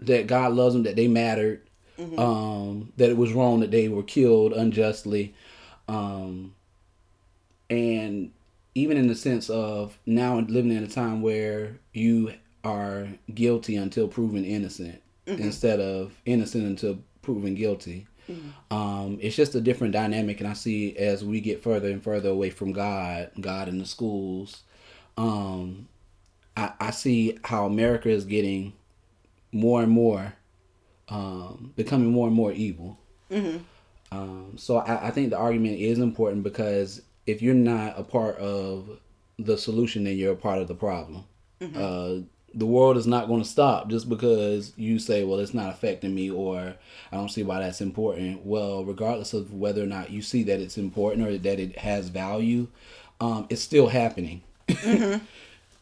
That 0.00 0.26
God 0.26 0.52
loves 0.52 0.74
them. 0.74 0.84
That 0.84 0.96
they 0.96 1.08
mattered. 1.08 1.62
Mm-hmm. 1.98 2.18
Um, 2.18 2.92
that 2.96 3.10
it 3.10 3.16
was 3.16 3.32
wrong 3.32 3.60
that 3.60 3.70
they 3.70 3.88
were 3.88 4.02
killed 4.02 4.52
unjustly. 4.52 5.32
Um, 5.86 6.54
and 7.70 8.32
even 8.74 8.96
in 8.96 9.06
the 9.06 9.14
sense 9.14 9.48
of 9.48 9.96
now 10.04 10.40
living 10.40 10.72
in 10.72 10.82
a 10.82 10.88
time 10.88 11.22
where 11.22 11.78
you 11.92 12.32
are 12.64 13.06
guilty 13.32 13.76
until 13.76 14.08
proven 14.08 14.44
innocent 14.44 15.00
mm-hmm. 15.26 15.42
instead 15.42 15.80
of 15.80 16.12
innocent 16.24 16.64
until 16.64 16.98
proven 17.22 17.54
guilty. 17.54 18.06
Mm-hmm. 18.28 18.74
Um, 18.76 19.18
it's 19.20 19.36
just 19.36 19.54
a 19.54 19.60
different 19.60 19.92
dynamic, 19.92 20.40
and 20.40 20.48
I 20.48 20.54
see 20.54 20.96
as 20.96 21.24
we 21.24 21.40
get 21.40 21.62
further 21.62 21.90
and 21.90 22.02
further 22.02 22.30
away 22.30 22.50
from 22.50 22.72
God, 22.72 23.30
God 23.40 23.68
in 23.68 23.78
the 23.78 23.84
schools, 23.84 24.62
um, 25.16 25.88
I, 26.56 26.72
I 26.80 26.90
see 26.90 27.38
how 27.44 27.66
America 27.66 28.08
is 28.08 28.24
getting 28.24 28.72
more 29.52 29.82
and 29.82 29.90
more, 29.90 30.34
um, 31.08 31.72
becoming 31.76 32.10
more 32.10 32.26
and 32.26 32.36
more 32.36 32.52
evil. 32.52 32.98
Mm-hmm. 33.30 33.58
Um, 34.12 34.52
so 34.56 34.78
I, 34.78 35.08
I 35.08 35.10
think 35.10 35.30
the 35.30 35.38
argument 35.38 35.78
is 35.78 35.98
important 35.98 36.42
because 36.44 37.02
if 37.26 37.42
you're 37.42 37.54
not 37.54 37.98
a 37.98 38.04
part 38.04 38.36
of 38.38 38.98
the 39.38 39.58
solution, 39.58 40.04
then 40.04 40.16
you're 40.16 40.32
a 40.32 40.36
part 40.36 40.58
of 40.58 40.68
the 40.68 40.74
problem. 40.74 41.24
Mm-hmm. 41.60 41.76
Uh, 41.76 42.24
the 42.56 42.66
world 42.66 42.96
is 42.96 43.06
not 43.06 43.26
going 43.26 43.42
to 43.42 43.48
stop 43.48 43.88
just 43.88 44.08
because 44.08 44.72
you 44.76 44.98
say, 44.98 45.24
well, 45.24 45.40
it's 45.40 45.54
not 45.54 45.70
affecting 45.70 46.14
me 46.14 46.30
or 46.30 46.74
I 47.10 47.16
don't 47.16 47.30
see 47.30 47.42
why 47.42 47.60
that's 47.60 47.80
important. 47.80 48.46
Well, 48.46 48.84
regardless 48.84 49.34
of 49.34 49.52
whether 49.52 49.82
or 49.82 49.86
not 49.86 50.10
you 50.10 50.22
see 50.22 50.44
that 50.44 50.60
it's 50.60 50.78
important 50.78 51.26
or 51.26 51.36
that 51.36 51.58
it 51.58 51.78
has 51.78 52.08
value, 52.08 52.68
um, 53.20 53.46
it's 53.50 53.62
still 53.62 53.88
happening. 53.88 54.42
Mm-hmm. 54.68 55.24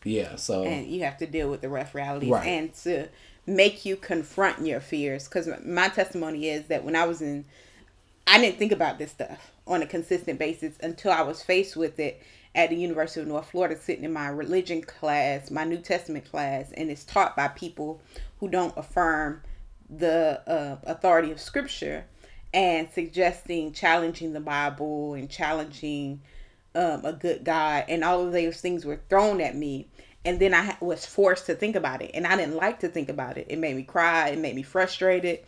yeah, 0.04 0.36
so. 0.36 0.64
And 0.64 0.86
you 0.86 1.04
have 1.04 1.18
to 1.18 1.26
deal 1.26 1.50
with 1.50 1.60
the 1.60 1.68
rough 1.68 1.94
realities 1.94 2.30
right. 2.30 2.46
and 2.46 2.74
to 2.74 3.08
make 3.46 3.84
you 3.84 3.96
confront 3.96 4.64
your 4.64 4.80
fears. 4.80 5.28
Because 5.28 5.48
my 5.64 5.88
testimony 5.88 6.48
is 6.48 6.68
that 6.68 6.84
when 6.84 6.96
I 6.96 7.06
was 7.06 7.22
in, 7.22 7.44
I 8.26 8.40
didn't 8.40 8.58
think 8.58 8.72
about 8.72 8.98
this 8.98 9.10
stuff 9.10 9.52
on 9.66 9.82
a 9.82 9.86
consistent 9.86 10.38
basis 10.38 10.76
until 10.82 11.12
I 11.12 11.22
was 11.22 11.42
faced 11.42 11.76
with 11.76 11.98
it 11.98 12.22
at 12.54 12.70
the 12.70 12.76
University 12.76 13.20
of 13.20 13.26
North 13.26 13.50
Florida 13.50 13.76
sitting 13.80 14.04
in 14.04 14.12
my 14.12 14.28
religion 14.28 14.82
class, 14.82 15.50
my 15.50 15.64
New 15.64 15.78
Testament 15.78 16.30
class, 16.30 16.70
and 16.72 16.90
it's 16.90 17.04
taught 17.04 17.36
by 17.36 17.48
people 17.48 18.00
who 18.40 18.48
don't 18.48 18.76
affirm 18.76 19.42
the 19.88 20.40
uh, 20.46 20.76
authority 20.84 21.30
of 21.30 21.40
Scripture 21.40 22.04
and 22.52 22.88
suggesting 22.92 23.72
challenging 23.72 24.32
the 24.32 24.40
Bible 24.40 25.14
and 25.14 25.30
challenging 25.30 26.20
um, 26.74 27.04
a 27.04 27.12
good 27.12 27.44
God, 27.44 27.84
and 27.88 28.04
all 28.04 28.26
of 28.26 28.32
those 28.32 28.60
things 28.60 28.84
were 28.84 29.00
thrown 29.08 29.40
at 29.40 29.56
me. 29.56 29.88
And 30.24 30.38
then 30.38 30.54
I 30.54 30.76
was 30.80 31.04
forced 31.04 31.46
to 31.46 31.54
think 31.54 31.74
about 31.74 32.00
it, 32.00 32.12
and 32.14 32.26
I 32.26 32.36
didn't 32.36 32.56
like 32.56 32.80
to 32.80 32.88
think 32.88 33.08
about 33.08 33.38
it. 33.38 33.46
It 33.48 33.58
made 33.58 33.74
me 33.74 33.82
cry. 33.82 34.28
It 34.28 34.38
made 34.38 34.54
me 34.54 34.62
frustrated. 34.62 35.40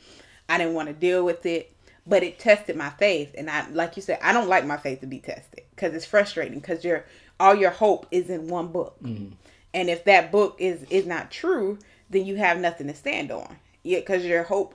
I 0.48 0.58
didn't 0.58 0.74
want 0.74 0.88
to 0.88 0.94
deal 0.94 1.24
with 1.24 1.46
it 1.46 1.74
but 2.06 2.22
it 2.22 2.38
tested 2.38 2.76
my 2.76 2.90
faith 2.90 3.34
and 3.36 3.50
i 3.50 3.68
like 3.70 3.96
you 3.96 4.02
said 4.02 4.18
i 4.22 4.32
don't 4.32 4.48
like 4.48 4.66
my 4.66 4.76
faith 4.76 5.00
to 5.00 5.06
be 5.06 5.18
tested 5.18 5.62
because 5.74 5.94
it's 5.94 6.06
frustrating 6.06 6.58
because 6.58 6.84
your 6.84 7.04
all 7.40 7.54
your 7.54 7.70
hope 7.70 8.06
is 8.10 8.30
in 8.30 8.48
one 8.48 8.68
book 8.68 8.96
mm-hmm. 9.02 9.32
and 9.72 9.90
if 9.90 10.04
that 10.04 10.30
book 10.30 10.56
is 10.58 10.84
is 10.90 11.06
not 11.06 11.30
true 11.30 11.78
then 12.10 12.24
you 12.24 12.36
have 12.36 12.58
nothing 12.58 12.86
to 12.86 12.94
stand 12.94 13.30
on 13.30 13.56
yeah 13.82 13.98
because 13.98 14.24
your 14.24 14.42
hope 14.42 14.74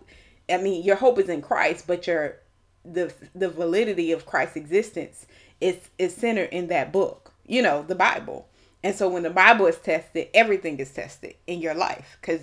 i 0.50 0.58
mean 0.58 0.84
your 0.84 0.96
hope 0.96 1.20
is 1.20 1.30
in 1.30 1.42
christ 1.42 1.86
but 1.88 2.08
your 2.08 2.38
the 2.86 3.14
the 3.36 3.50
validity 3.50 4.12
of 4.12 4.26
christ's 4.26 4.56
existence 4.56 5.26
is 5.62 5.78
is 5.98 6.16
centered 6.16 6.50
in 6.52 6.68
that 6.68 6.92
book 6.92 7.34
you 7.46 7.62
know 7.62 7.84
the 7.84 7.96
bible 7.96 8.48
and 8.84 8.96
so 8.96 9.10
when 9.10 9.24
the 9.24 9.30
bible 9.30 9.66
is 9.66 9.78
tested 9.78 10.28
everything 10.34 10.78
is 10.80 10.92
tested 10.92 11.36
in 11.48 11.60
your 11.60 11.74
life 11.74 12.18
because 12.22 12.42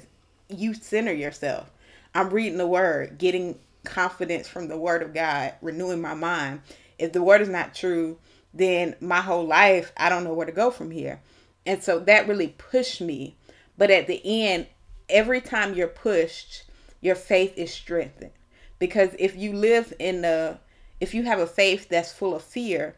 you 0.48 0.74
center 0.74 1.12
yourself 1.12 1.70
i'm 2.14 2.30
reading 2.30 2.58
the 2.58 2.66
word 2.66 3.18
getting 3.18 3.58
confidence 3.86 4.46
from 4.48 4.68
the 4.68 4.76
word 4.76 5.02
of 5.02 5.14
God, 5.14 5.54
renewing 5.62 6.02
my 6.02 6.12
mind. 6.12 6.60
If 6.98 7.12
the 7.12 7.22
word 7.22 7.40
is 7.40 7.48
not 7.48 7.74
true, 7.74 8.18
then 8.52 8.96
my 9.00 9.20
whole 9.20 9.46
life, 9.46 9.92
I 9.96 10.10
don't 10.10 10.24
know 10.24 10.34
where 10.34 10.46
to 10.46 10.52
go 10.52 10.70
from 10.70 10.90
here. 10.90 11.20
And 11.64 11.82
so 11.82 11.98
that 12.00 12.28
really 12.28 12.48
pushed 12.58 13.00
me. 13.00 13.36
But 13.78 13.90
at 13.90 14.06
the 14.06 14.20
end, 14.24 14.66
every 15.08 15.40
time 15.40 15.74
you're 15.74 15.88
pushed, 15.88 16.64
your 17.00 17.14
faith 17.14 17.56
is 17.56 17.72
strengthened. 17.72 18.32
Because 18.78 19.10
if 19.18 19.36
you 19.36 19.54
live 19.54 19.92
in 19.98 20.22
the, 20.22 20.58
if 21.00 21.14
you 21.14 21.22
have 21.24 21.38
a 21.38 21.46
faith 21.46 21.88
that's 21.88 22.12
full 22.12 22.34
of 22.34 22.42
fear, 22.42 22.94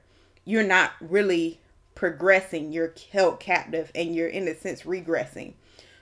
you're 0.48 0.64
not 0.64 0.92
really 0.98 1.60
progressing. 1.94 2.72
You're 2.72 2.94
held 3.12 3.38
captive 3.38 3.92
and 3.94 4.14
you're, 4.14 4.28
in 4.28 4.48
a 4.48 4.54
sense, 4.54 4.84
regressing. 4.84 5.52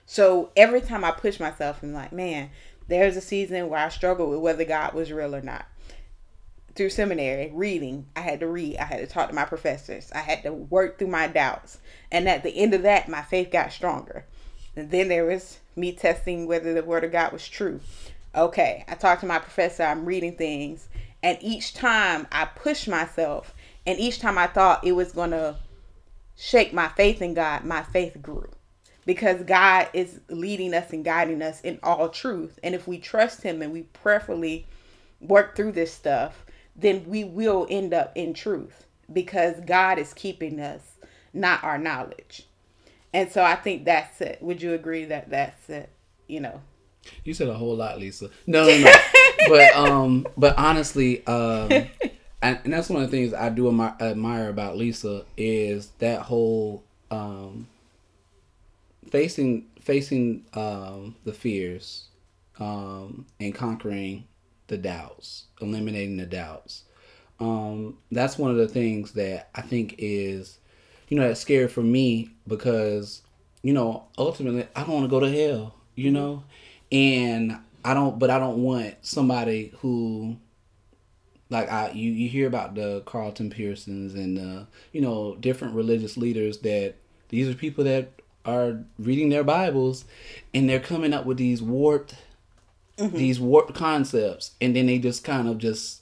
So 0.05 0.51
every 0.55 0.79
time 0.79 1.03
I 1.03 1.11
push 1.11 1.37
myself, 1.37 1.83
I'm 1.83 1.91
like, 1.91 2.13
man, 2.13 2.51
there's 2.87 3.17
a 3.17 3.21
season 3.21 3.67
where 3.67 3.81
I 3.81 3.89
struggled 3.89 4.29
with 4.29 4.39
whether 4.39 4.63
God 4.63 4.93
was 4.93 5.11
real 5.11 5.35
or 5.35 5.41
not. 5.41 5.65
Through 6.75 6.91
seminary, 6.91 7.51
reading, 7.53 8.05
I 8.15 8.21
had 8.21 8.39
to 8.39 8.47
read, 8.47 8.77
I 8.77 8.85
had 8.85 8.99
to 8.99 9.07
talk 9.07 9.27
to 9.27 9.35
my 9.35 9.43
professors, 9.43 10.09
I 10.13 10.19
had 10.19 10.43
to 10.43 10.53
work 10.53 10.97
through 10.97 11.07
my 11.07 11.27
doubts. 11.27 11.79
And 12.09 12.29
at 12.29 12.43
the 12.43 12.55
end 12.55 12.73
of 12.73 12.83
that, 12.83 13.09
my 13.09 13.23
faith 13.23 13.51
got 13.51 13.73
stronger. 13.73 14.23
And 14.77 14.91
then 14.91 15.09
there 15.09 15.25
was 15.25 15.59
me 15.75 15.91
testing 15.91 16.47
whether 16.47 16.73
the 16.73 16.83
word 16.83 17.03
of 17.03 17.11
God 17.11 17.33
was 17.33 17.45
true. 17.45 17.81
Okay, 18.33 18.85
I 18.87 18.95
talked 18.95 19.21
to 19.21 19.27
my 19.27 19.39
professor, 19.39 19.83
I'm 19.83 20.05
reading 20.05 20.37
things, 20.37 20.87
and 21.23 21.37
each 21.41 21.73
time 21.73 22.27
I 22.31 22.45
pushed 22.45 22.87
myself, 22.87 23.53
and 23.87 23.99
each 23.99 24.19
time 24.19 24.37
I 24.37 24.47
thought 24.47 24.85
it 24.85 24.91
was 24.91 25.13
going 25.13 25.31
to 25.31 25.55
shake 26.35 26.73
my 26.73 26.89
faith 26.89 27.21
in 27.21 27.33
God, 27.33 27.63
my 27.63 27.81
faith 27.81 28.21
grew 28.21 28.49
because 29.05 29.41
God 29.43 29.87
is 29.93 30.19
leading 30.29 30.73
us 30.73 30.91
and 30.91 31.03
guiding 31.03 31.41
us 31.41 31.61
in 31.61 31.79
all 31.81 32.09
truth. 32.09 32.59
And 32.61 32.75
if 32.75 32.85
we 32.85 32.97
trust 32.99 33.41
Him 33.41 33.61
and 33.61 33.71
we 33.71 33.83
prayerfully 33.83 34.67
work 35.21 35.55
through 35.55 35.71
this 35.71 35.93
stuff, 35.93 36.45
then 36.75 37.05
we 37.07 37.23
will 37.23 37.65
end 37.69 37.93
up 37.93 38.11
in 38.15 38.33
truth 38.33 38.85
because 39.11 39.55
God 39.65 39.97
is 39.97 40.13
keeping 40.13 40.59
us, 40.59 40.81
not 41.33 41.63
our 41.63 41.77
knowledge. 41.77 42.45
And 43.13 43.31
so 43.31 43.41
I 43.41 43.55
think 43.55 43.85
that's 43.85 44.19
it. 44.19 44.39
Would 44.41 44.61
you 44.61 44.73
agree 44.73 45.05
that 45.05 45.29
that's 45.29 45.69
it? 45.69 45.89
You 46.27 46.41
know. 46.41 46.61
You 47.23 47.33
said 47.33 47.47
a 47.47 47.53
whole 47.53 47.77
lot, 47.77 47.99
Lisa. 47.99 48.29
No, 48.45 48.67
no, 48.67 48.77
no. 48.79 48.93
but 49.47 49.73
um, 49.77 50.27
but 50.35 50.57
honestly, 50.57 51.25
um, 51.25 51.87
and, 52.41 52.59
and 52.63 52.73
that's 52.73 52.89
one 52.89 53.03
of 53.03 53.09
the 53.09 53.17
things 53.17 53.33
I 53.33 53.49
do 53.49 53.69
admire 53.69 54.49
about 54.49 54.77
Lisa 54.77 55.25
is 55.37 55.89
that 55.99 56.21
whole 56.21 56.83
um 57.09 57.67
facing 59.09 59.65
facing 59.81 60.43
um, 60.53 61.15
the 61.23 61.31
fears 61.31 62.09
um, 62.59 63.25
and 63.39 63.55
conquering 63.55 64.25
the 64.67 64.77
doubts, 64.77 65.45
eliminating 65.61 66.17
the 66.17 66.25
doubts. 66.25 66.83
Um, 67.39 67.97
that's 68.11 68.37
one 68.37 68.51
of 68.51 68.57
the 68.57 68.67
things 68.67 69.13
that 69.13 69.49
I 69.55 69.61
think 69.61 69.95
is, 69.97 70.57
you 71.07 71.17
know, 71.17 71.25
that's 71.25 71.39
scary 71.39 71.67
for 71.67 71.81
me 71.81 72.31
because, 72.47 73.21
you 73.61 73.73
know, 73.73 74.07
ultimately 74.17 74.67
I 74.75 74.81
don't 74.83 74.93
want 74.93 75.05
to 75.05 75.09
go 75.09 75.19
to 75.21 75.31
hell, 75.31 75.75
you 75.95 76.11
know, 76.11 76.43
and 76.91 77.57
I 77.85 77.93
don't, 77.93 78.19
but 78.19 78.29
I 78.29 78.39
don't 78.39 78.61
want 78.63 78.95
somebody 79.01 79.71
who, 79.79 80.35
like 81.49 81.71
I, 81.71 81.91
you, 81.91 82.11
you 82.11 82.29
hear 82.29 82.47
about 82.47 82.75
the 82.75 83.01
Carlton 83.05 83.49
Pearsons 83.49 84.15
and 84.15 84.37
the, 84.37 84.67
you 84.91 85.01
know, 85.01 85.35
different 85.35 85.75
religious 85.75 86.17
leaders 86.17 86.59
that 86.59 86.95
these 87.29 87.47
are 87.47 87.53
people 87.53 87.83
that 87.85 88.11
are 88.45 88.83
reading 88.97 89.29
their 89.29 89.43
Bibles 89.43 90.05
and 90.53 90.69
they're 90.69 90.79
coming 90.79 91.13
up 91.13 91.25
with 91.25 91.37
these 91.37 91.61
warped 91.61 92.15
mm-hmm. 92.97 93.15
these 93.15 93.39
warped 93.39 93.75
concepts 93.75 94.51
and 94.59 94.75
then 94.75 94.87
they 94.87 94.99
just 94.99 95.23
kind 95.23 95.47
of 95.47 95.57
just 95.57 96.01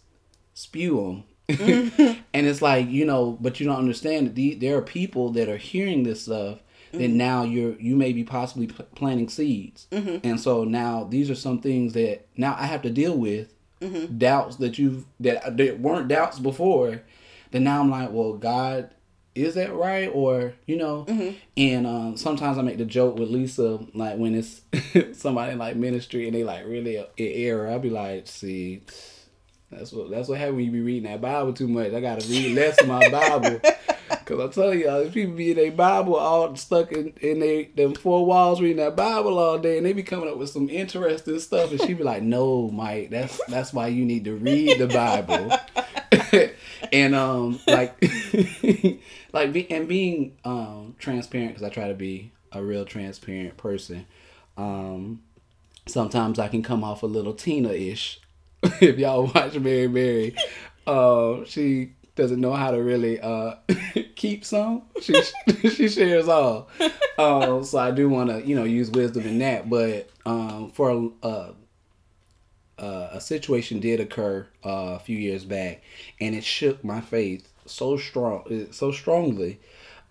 spew 0.54 0.98
them. 0.98 1.24
mm-hmm. 1.50 2.20
and 2.34 2.48
it's 2.48 2.62
like, 2.62 2.90
you 2.90 3.06
know, 3.06 3.38
but 3.40 3.60
you 3.60 3.68
don't 3.68 3.78
understand 3.78 4.28
that 4.28 4.36
the, 4.36 4.56
there 4.56 4.78
are 4.78 4.82
people 4.82 5.30
that 5.32 5.48
are 5.48 5.58
hearing 5.58 6.04
this 6.04 6.24
stuff 6.24 6.58
mm-hmm. 6.90 6.98
that 7.00 7.10
now 7.10 7.44
you're 7.44 7.80
you 7.80 7.96
may 7.96 8.14
be 8.14 8.24
possibly 8.24 8.68
p- 8.68 8.84
planting 8.96 9.30
seeds. 9.30 9.88
Mm-hmm. 9.92 10.28
And 10.28 10.40
so 10.40 10.64
now 10.64 11.04
these 11.04 11.30
are 11.30 11.36
some 11.36 11.62
things 11.62 11.94
that 11.94 12.28
now 12.36 12.56
I 12.58 12.66
have 12.66 12.82
to 12.84 12.90
deal 12.90 13.16
with 13.16 13.55
mm-hmm. 13.82 14.18
doubts 14.18 14.58
that 14.58 14.78
you've 14.78 15.06
that, 15.20 15.58
that 15.58 15.80
weren't 15.80 16.08
doubts 16.08 16.40
before. 16.40 17.02
Then 17.52 17.64
now 17.64 17.82
I'm 17.82 17.90
like, 17.90 18.12
well, 18.12 18.34
God 18.34 18.90
is 19.36 19.56
that 19.56 19.74
right 19.74 20.10
or 20.14 20.54
you 20.66 20.78
know 20.78 21.06
mm-hmm. 21.08 21.36
and 21.58 21.86
um, 21.86 22.18
sometimes 22.18 22.58
i 22.58 22.62
make 22.62 22.78
the 22.78 22.86
joke 22.86 23.20
with 23.20 23.30
lisa 23.30 23.86
like 23.94 24.18
when 24.18 24.34
it's 24.34 24.62
somebody 25.20 25.54
like 25.56 25.76
ministry 25.76 26.26
and 26.26 26.34
they 26.34 26.44
like 26.44 26.66
really 26.66 26.96
in 26.96 27.06
error 27.18 27.68
i'll 27.68 27.78
be 27.78 27.90
like 27.90 28.26
see 28.28 28.82
that's 29.70 29.92
what 29.92 30.10
that's 30.10 30.30
what 30.30 30.38
happens 30.38 30.56
when 30.56 30.66
you 30.66 30.72
be 30.72 30.80
reading 30.80 31.04
that 31.04 31.20
bible 31.20 31.52
too 31.52 31.68
much 31.68 31.92
i 31.92 32.00
gotta 32.00 32.26
read 32.30 32.56
less 32.56 32.80
of 32.82 32.88
my 32.88 33.10
bible 33.10 33.60
because 34.26 34.40
i 34.40 34.52
tell 34.52 34.74
you 34.74 34.90
all 34.90 35.04
these 35.04 35.14
people 35.14 35.36
be 35.36 35.52
in 35.52 35.58
their 35.58 35.72
bible 35.72 36.16
all 36.16 36.56
stuck 36.56 36.92
in, 36.92 37.14
in 37.22 37.40
they 37.40 37.66
them 37.76 37.94
four 37.94 38.26
walls 38.26 38.60
reading 38.60 38.78
that 38.78 38.96
bible 38.96 39.38
all 39.38 39.58
day 39.58 39.78
and 39.78 39.86
they 39.86 39.94
be 39.94 40.04
coming 40.04 40.30
up 40.30 40.38
with 40.38 40.50
some 40.50 40.70
interesting 40.70 41.40
stuff 41.40 41.72
and 41.72 41.82
she 41.82 41.94
be 41.94 42.04
like 42.04 42.24
no 42.24 42.70
mike 42.70 43.10
that's 43.10 43.40
that's 43.48 43.74
why 43.74 43.88
you 43.88 44.04
need 44.04 44.24
to 44.26 44.36
read 44.36 44.80
the 44.80 44.88
bible 44.88 45.52
and 46.92 47.16
um 47.16 47.60
like 47.68 47.96
like 49.34 49.54
be, 49.54 49.70
and 49.70 49.88
being 49.88 50.38
um 50.44 50.96
transparent 50.98 51.52
because 51.52 51.64
I 51.64 51.70
try 51.70 51.88
to 51.88 51.94
be 51.94 52.32
a 52.52 52.64
real 52.64 52.86
transparent 52.86 53.58
person. 53.58 54.06
Um, 54.58 55.22
sometimes 55.86 56.40
I 56.40 56.48
can 56.48 56.64
come 56.64 56.84
off 56.84 57.04
a 57.04 57.08
little 57.08 57.34
Tina 57.34 57.70
ish. 57.70 58.22
if 58.64 58.98
y'all 58.98 59.30
watch 59.34 59.56
Mary 59.60 59.88
Mary, 59.88 60.36
uh, 60.88 61.44
she 61.46 61.94
doesn't 62.15 62.39
know 62.39 62.54
how 62.54 62.71
to 62.71 62.82
really 62.82 63.19
uh, 63.19 63.56
keep 64.15 64.45
some. 64.45 64.84
She 65.01 65.13
she 65.69 65.89
shares 65.89 66.28
all. 66.28 66.69
Uh, 67.17 67.63
so 67.63 67.78
I 67.78 67.91
do 67.91 68.10
want 68.10 68.30
to 68.30 68.41
you 68.45 68.56
know 68.56 68.63
use 68.63 68.89
wisdom 68.89 69.23
in 69.23 69.39
that. 69.39 69.69
But 69.69 70.10
um, 70.25 70.71
for 70.71 71.12
uh, 71.21 71.51
uh, 72.78 73.10
a 73.12 73.21
situation 73.21 73.80
did 73.80 73.99
occur 73.99 74.47
uh, 74.65 74.95
a 74.95 74.99
few 74.99 75.17
years 75.17 75.45
back, 75.45 75.82
and 76.19 76.36
it 76.36 76.43
shook 76.43 76.84
my 76.84 77.01
faith 77.01 77.51
so 77.65 77.97
strong, 77.97 78.67
so 78.71 78.91
strongly 78.91 79.60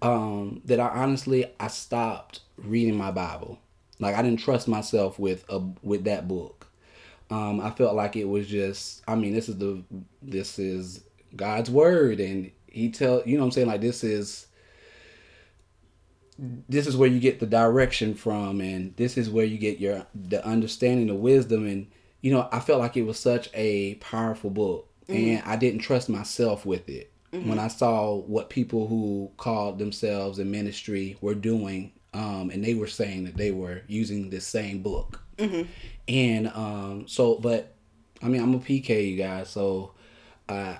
um, 0.02 0.60
that 0.64 0.80
I 0.80 0.88
honestly 0.88 1.46
I 1.58 1.68
stopped 1.68 2.40
reading 2.56 2.96
my 2.96 3.10
Bible. 3.10 3.58
Like 3.98 4.14
I 4.14 4.22
didn't 4.22 4.40
trust 4.40 4.68
myself 4.68 5.18
with 5.18 5.44
a 5.48 5.60
with 5.82 6.04
that 6.04 6.28
book. 6.28 6.66
Um, 7.30 7.60
I 7.60 7.70
felt 7.70 7.94
like 7.94 8.16
it 8.16 8.28
was 8.28 8.46
just. 8.46 9.02
I 9.08 9.14
mean, 9.14 9.32
this 9.32 9.48
is 9.48 9.56
the 9.56 9.82
this 10.22 10.58
is 10.58 11.02
God's 11.36 11.70
word, 11.70 12.20
and 12.20 12.50
He 12.66 12.90
tell 12.90 13.22
you 13.26 13.36
know 13.36 13.42
what 13.42 13.46
I'm 13.46 13.52
saying 13.52 13.66
like 13.68 13.80
this 13.80 14.04
is 14.04 14.46
this 16.68 16.86
is 16.88 16.96
where 16.96 17.08
you 17.08 17.20
get 17.20 17.38
the 17.38 17.46
direction 17.46 18.14
from, 18.14 18.60
and 18.60 18.96
this 18.96 19.16
is 19.16 19.30
where 19.30 19.44
you 19.44 19.58
get 19.58 19.78
your 19.78 20.06
the 20.14 20.44
understanding, 20.46 21.06
the 21.06 21.14
wisdom, 21.14 21.66
and 21.66 21.86
you 22.20 22.32
know 22.32 22.48
I 22.52 22.60
felt 22.60 22.80
like 22.80 22.96
it 22.96 23.02
was 23.06 23.18
such 23.18 23.48
a 23.54 23.94
powerful 23.96 24.50
book, 24.50 24.88
and 25.08 25.42
I 25.46 25.56
didn't 25.56 25.80
trust 25.80 26.08
myself 26.08 26.64
with 26.66 26.88
it 26.88 27.10
when 27.48 27.58
I 27.58 27.66
saw 27.68 28.14
what 28.14 28.48
people 28.48 28.86
who 28.86 29.30
called 29.36 29.78
themselves 29.80 30.38
in 30.38 30.50
ministry 30.52 31.16
were 31.20 31.34
doing, 31.34 31.92
um, 32.12 32.50
and 32.50 32.64
they 32.64 32.74
were 32.74 32.86
saying 32.86 33.24
that 33.24 33.36
they 33.36 33.50
were 33.50 33.82
using 33.88 34.30
this 34.30 34.46
same 34.46 34.82
book. 34.82 35.20
And 36.08 36.46
um, 36.48 37.08
so, 37.08 37.36
but 37.40 37.74
I 38.22 38.28
mean, 38.28 38.40
I'm 38.40 38.54
a 38.54 38.58
PK, 38.58 39.10
you 39.10 39.16
guys. 39.16 39.50
So, 39.50 39.94
uh, 40.48 40.76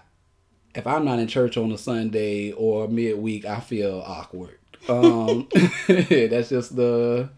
if 0.74 0.87
I'm 0.87 1.04
not 1.04 1.18
in 1.18 1.28
church 1.28 1.56
on 1.56 1.70
a 1.72 1.78
Sunday 1.78 2.52
or 2.52 2.88
midweek, 2.88 3.44
I 3.44 3.60
feel 3.60 4.02
awkward. 4.04 4.58
Um, 4.88 5.48
that's 5.88 6.48
just 6.48 6.76
the 6.76 7.28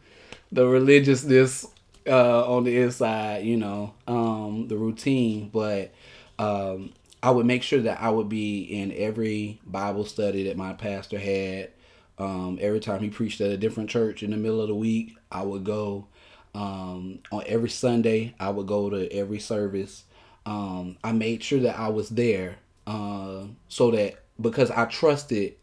the 0.53 0.67
religiousness 0.67 1.67
uh, 2.07 2.55
on 2.55 2.65
the 2.65 2.77
inside, 2.79 3.45
you 3.45 3.57
know, 3.57 3.95
um, 4.07 4.69
the 4.69 4.77
routine. 4.77 5.51
But 5.53 5.93
um, 6.39 6.93
I 7.23 7.31
would 7.31 7.47
make 7.47 7.63
sure 7.63 7.81
that 7.81 8.01
I 8.01 8.11
would 8.11 8.29
be 8.29 8.63
in 8.63 8.93
every 8.93 9.61
Bible 9.67 10.05
study 10.05 10.45
that 10.45 10.57
my 10.57 10.73
pastor 10.73 11.19
had. 11.19 11.71
Um, 12.19 12.59
every 12.63 12.81
time 12.81 13.01
he 13.01 13.11
preached 13.11 13.43
at 13.43 13.51
a 13.51 13.59
different 13.59 13.91
church 13.91 14.23
in 14.23 14.31
the 14.31 14.39
middle 14.39 14.63
of 14.63 14.69
the 14.69 14.75
week, 14.75 15.17
I 15.31 15.43
would 15.43 15.65
go. 15.65 16.07
Um, 16.55 17.19
on 17.31 17.43
every 17.45 17.69
Sunday, 17.69 18.35
I 18.41 18.49
would 18.49 18.67
go 18.67 18.89
to 18.89 19.13
every 19.13 19.41
service. 19.41 20.05
Um, 20.47 20.97
I 21.05 21.13
made 21.13 21.43
sure 21.43 21.61
that 21.61 21.79
I 21.79 21.89
was 21.89 22.09
there 22.09 22.57
uh, 22.87 23.45
so 23.69 23.91
that 23.91 24.23
because 24.41 24.71
I 24.71 24.85
trusted, 24.87 25.55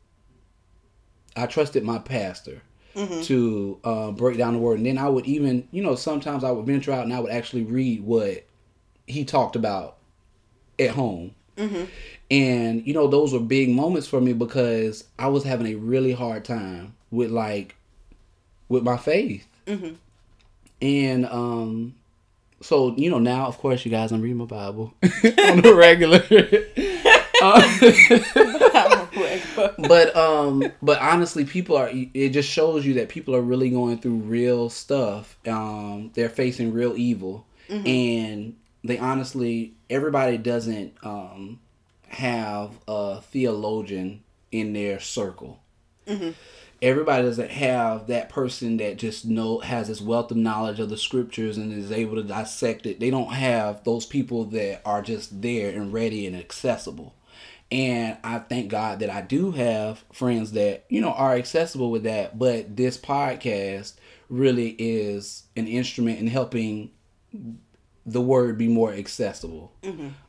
I 1.36 1.46
trusted 1.46 1.84
my 1.84 2.00
pastor 2.00 2.62
to 3.24 3.80
uh, 3.84 4.12
break 4.12 4.38
down 4.38 4.54
the 4.54 4.60
word, 4.60 4.78
and 4.78 4.86
then 4.86 4.98
I 4.98 5.10
would 5.10 5.26
even, 5.26 5.68
you 5.72 5.82
know, 5.82 5.96
sometimes 5.96 6.44
I 6.44 6.52
would 6.52 6.66
venture 6.66 6.92
out 6.92 7.04
and 7.06 7.14
I 7.14 7.20
would 7.20 7.32
actually 7.32 7.64
read 7.64 8.04
what 8.04 8.46
he 9.08 9.26
talked 9.26 9.56
about 9.56 9.98
at 10.80 10.92
home. 10.92 11.34
And 12.32 12.86
you 12.88 12.94
know, 12.94 13.08
those 13.08 13.34
were 13.34 13.40
big 13.40 13.70
moments 13.70 14.08
for 14.08 14.20
me 14.22 14.34
because 14.34 15.06
I 15.20 15.28
was 15.28 15.44
having 15.44 15.68
a 15.68 15.76
really 15.76 16.12
hard 16.14 16.46
time 16.46 16.96
with 17.12 17.32
like 17.32 17.76
with 18.70 18.84
my 18.84 18.98
faith. 18.98 19.48
And 20.82 21.26
um 21.28 21.96
so 22.62 22.96
you 22.96 23.10
know 23.10 23.20
now 23.20 23.46
of 23.48 23.58
course 23.58 23.84
you 23.86 23.92
guys 23.92 24.12
I'm 24.12 24.22
reading 24.22 24.38
my 24.38 24.46
Bible 24.46 24.94
on 25.04 25.62
the 25.62 25.74
regular. 25.76 26.20
but 29.88 30.16
um 30.16 30.64
but 30.82 31.00
honestly 31.02 31.46
people 31.46 31.78
are 31.78 31.90
it 31.92 32.30
just 32.30 32.50
shows 32.50 32.86
you 32.86 32.96
that 32.96 33.10
people 33.10 33.36
are 33.36 33.42
really 33.42 33.70
going 33.70 33.98
through 33.98 34.16
real 34.16 34.70
stuff. 34.70 35.38
Um 35.48 36.12
they're 36.14 36.30
facing 36.30 36.74
real 36.74 36.96
evil 36.98 37.46
and 37.86 38.56
they 38.84 38.98
honestly 38.98 39.74
everybody 39.90 40.38
doesn't 40.38 40.94
um 41.04 41.60
have 42.10 42.72
a 42.88 43.22
theologian 43.22 44.22
in 44.52 44.74
their 44.74 45.00
circle 45.00 45.60
everybody 46.84 47.24
doesn't 47.24 47.50
have 47.50 48.08
that 48.08 48.30
person 48.30 48.78
that 48.78 48.98
just 48.98 49.26
know 49.26 49.60
has 49.60 49.88
this 49.88 50.02
wealth 50.02 50.30
of 50.32 50.38
knowledge 50.38 50.82
of 50.82 50.90
the 50.90 50.98
scriptures 50.98 51.58
and 51.58 51.72
is 51.72 51.92
able 51.92 52.16
to 52.16 52.24
dissect 52.24 52.86
it. 52.86 53.00
They 53.00 53.10
don't 53.10 53.32
have 53.32 53.84
those 53.86 54.06
people 54.06 54.44
that 54.46 54.82
are 54.86 55.02
just 55.02 55.42
there 55.42 55.70
and 55.70 55.94
ready 55.94 56.28
and 56.28 56.36
accessible. 56.36 57.16
And 57.74 58.18
I 58.24 58.38
thank 58.38 58.70
God 58.70 59.00
that 59.00 59.10
I 59.10 59.22
do 59.22 59.52
have 59.52 60.04
friends 60.14 60.52
that, 60.52 60.86
you 60.90 61.02
know, 61.02 61.12
are 61.12 61.34
accessible 61.34 61.90
with 61.90 62.04
that. 62.04 62.38
But 62.38 62.78
this 62.78 63.00
podcast 63.00 63.96
really 64.30 64.76
is 64.78 65.44
an 65.56 65.68
instrument 65.68 66.20
in 66.20 66.28
helping 66.28 66.92
the 68.06 68.22
word 68.22 68.60
be 68.60 68.68
more 68.68 68.94
accessible. 68.94 69.74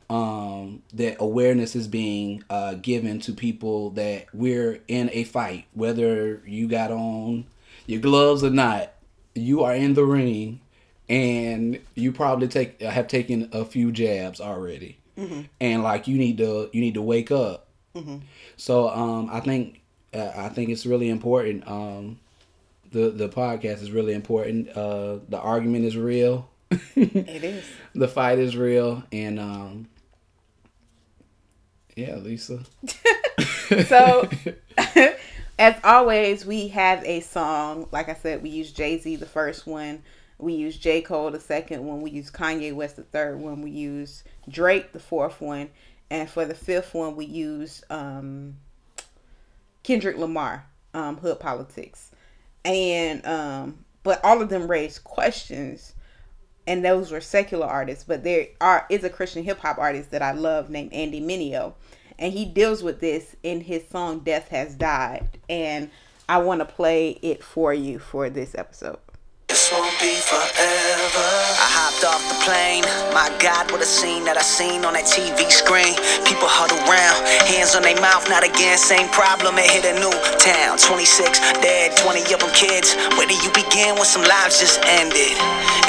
Um, 0.09 0.81
that 0.93 1.17
awareness 1.19 1.75
is 1.75 1.87
being 1.87 2.43
uh, 2.49 2.75
given 2.75 3.19
to 3.21 3.33
people 3.33 3.91
that 3.91 4.25
we're 4.33 4.81
in 4.87 5.09
a 5.13 5.23
fight, 5.23 5.65
whether 5.73 6.41
you 6.47 6.67
got 6.67 6.89
on 6.91 7.45
your 7.85 8.01
gloves 8.01 8.43
or 8.43 8.49
not. 8.49 8.91
You 9.35 9.63
are 9.63 9.75
in 9.75 9.93
the 9.93 10.05
ring, 10.05 10.61
and 11.09 11.79
you 11.93 12.11
probably 12.11 12.47
take 12.47 12.81
have 12.81 13.07
taken 13.07 13.49
a 13.51 13.65
few 13.65 13.91
jabs 13.91 14.39
already, 14.41 14.97
and 15.61 15.83
like 15.83 16.07
you 16.07 16.17
need 16.17 16.37
to 16.39 16.69
you 16.73 16.81
need 16.81 16.95
to 16.95 17.01
wake 17.01 17.31
up. 17.31 17.67
So 18.57 18.89
um, 18.89 19.29
I 19.31 19.39
think 19.39 19.81
uh, 20.13 20.31
I 20.35 20.49
think 20.49 20.69
it's 20.69 20.85
really 20.85 21.09
important. 21.09 21.67
Um, 21.67 22.19
the 22.91 23.09
the 23.09 23.29
podcast 23.29 23.81
is 23.81 23.91
really 23.91 24.13
important. 24.13 24.69
Uh, 24.69 25.19
the 25.29 25.39
argument 25.39 25.85
is 25.85 25.95
real. 25.97 26.49
It 26.95 27.43
is. 27.43 27.63
the 27.93 28.07
fight 28.07 28.39
is 28.39 28.57
real 28.57 29.03
and 29.11 29.39
um 29.39 29.87
yeah 31.95 32.15
lisa 32.15 32.59
So, 33.87 34.29
as 35.59 35.75
always, 35.83 36.45
we 36.45 36.67
have 36.69 37.03
a 37.03 37.19
song. 37.21 37.87
Like 37.91 38.09
I 38.09 38.13
said, 38.13 38.43
we 38.43 38.49
use 38.49 38.71
Jay 38.71 38.99
Z 38.99 39.15
the 39.17 39.25
first 39.25 39.65
one. 39.65 40.03
We 40.37 40.53
use 40.53 40.77
J. 40.77 41.01
Cole 41.01 41.31
the 41.31 41.39
second 41.39 41.85
one. 41.85 42.01
We 42.01 42.11
use 42.11 42.29
Kanye 42.29 42.73
West 42.73 42.97
the 42.97 43.03
third 43.03 43.39
one. 43.39 43.61
We 43.61 43.71
use 43.71 44.23
Drake 44.49 44.91
the 44.91 44.99
fourth 44.99 45.39
one. 45.39 45.69
And 46.09 46.29
for 46.29 46.45
the 46.45 46.53
fifth 46.53 46.93
one, 46.93 47.15
we 47.15 47.25
use 47.25 47.83
um, 47.89 48.57
Kendrick 49.83 50.17
Lamar, 50.17 50.65
um, 50.93 51.17
Hood 51.17 51.39
Politics. 51.39 52.11
And, 52.63 53.25
um, 53.25 53.85
but 54.03 54.23
all 54.23 54.41
of 54.41 54.49
them 54.49 54.69
raised 54.69 55.03
questions. 55.03 55.93
And 56.67 56.83
those 56.83 57.11
were 57.11 57.21
secular 57.21 57.65
artists. 57.65 58.03
But 58.03 58.23
there 58.23 58.47
are 58.59 58.85
is 58.89 59.03
a 59.03 59.09
Christian 59.09 59.43
hip 59.43 59.59
hop 59.59 59.77
artist 59.77 60.11
that 60.11 60.21
I 60.21 60.33
love 60.33 60.69
named 60.69 60.93
Andy 60.93 61.21
Mineo. 61.21 61.73
And 62.19 62.33
he 62.33 62.45
deals 62.45 62.83
with 62.83 62.99
this 62.99 63.35
in 63.43 63.61
his 63.61 63.87
song 63.87 64.19
Death 64.19 64.49
Has 64.49 64.75
Died. 64.75 65.37
And 65.49 65.89
I 66.27 66.39
want 66.39 66.59
to 66.59 66.65
play 66.65 67.11
it 67.21 67.43
for 67.43 67.73
you 67.73 67.99
for 67.99 68.29
this 68.29 68.55
episode. 68.55 68.99
Be 70.05 70.21
forever. 70.21 71.29
I 71.57 71.65
hopped 71.81 72.05
off 72.05 72.21
the 72.29 72.37
plane. 72.45 72.85
My 73.09 73.25
God, 73.41 73.73
what 73.73 73.81
a 73.81 73.89
scene 73.89 74.21
that 74.29 74.37
I 74.37 74.45
seen 74.45 74.85
on 74.85 74.93
that 74.93 75.09
TV 75.09 75.49
screen. 75.49 75.97
People 76.29 76.45
huddle 76.45 76.77
around, 76.85 77.25
hands 77.49 77.73
on 77.73 77.81
their 77.81 77.97
mouth, 77.97 78.29
not 78.29 78.45
again. 78.45 78.77
Same 78.77 79.09
problem, 79.09 79.57
it 79.57 79.65
hit 79.65 79.81
a 79.81 79.97
new 79.97 80.13
town. 80.37 80.77
26 80.77 81.41
dead, 81.57 81.97
20 81.97 82.21
of 82.37 82.37
them 82.37 82.53
kids. 82.53 82.93
Where 83.17 83.25
do 83.25 83.33
you 83.33 83.49
begin 83.57 83.97
when 83.97 84.05
some 84.05 84.21
lives 84.21 84.61
just 84.61 84.77
ended? 84.85 85.33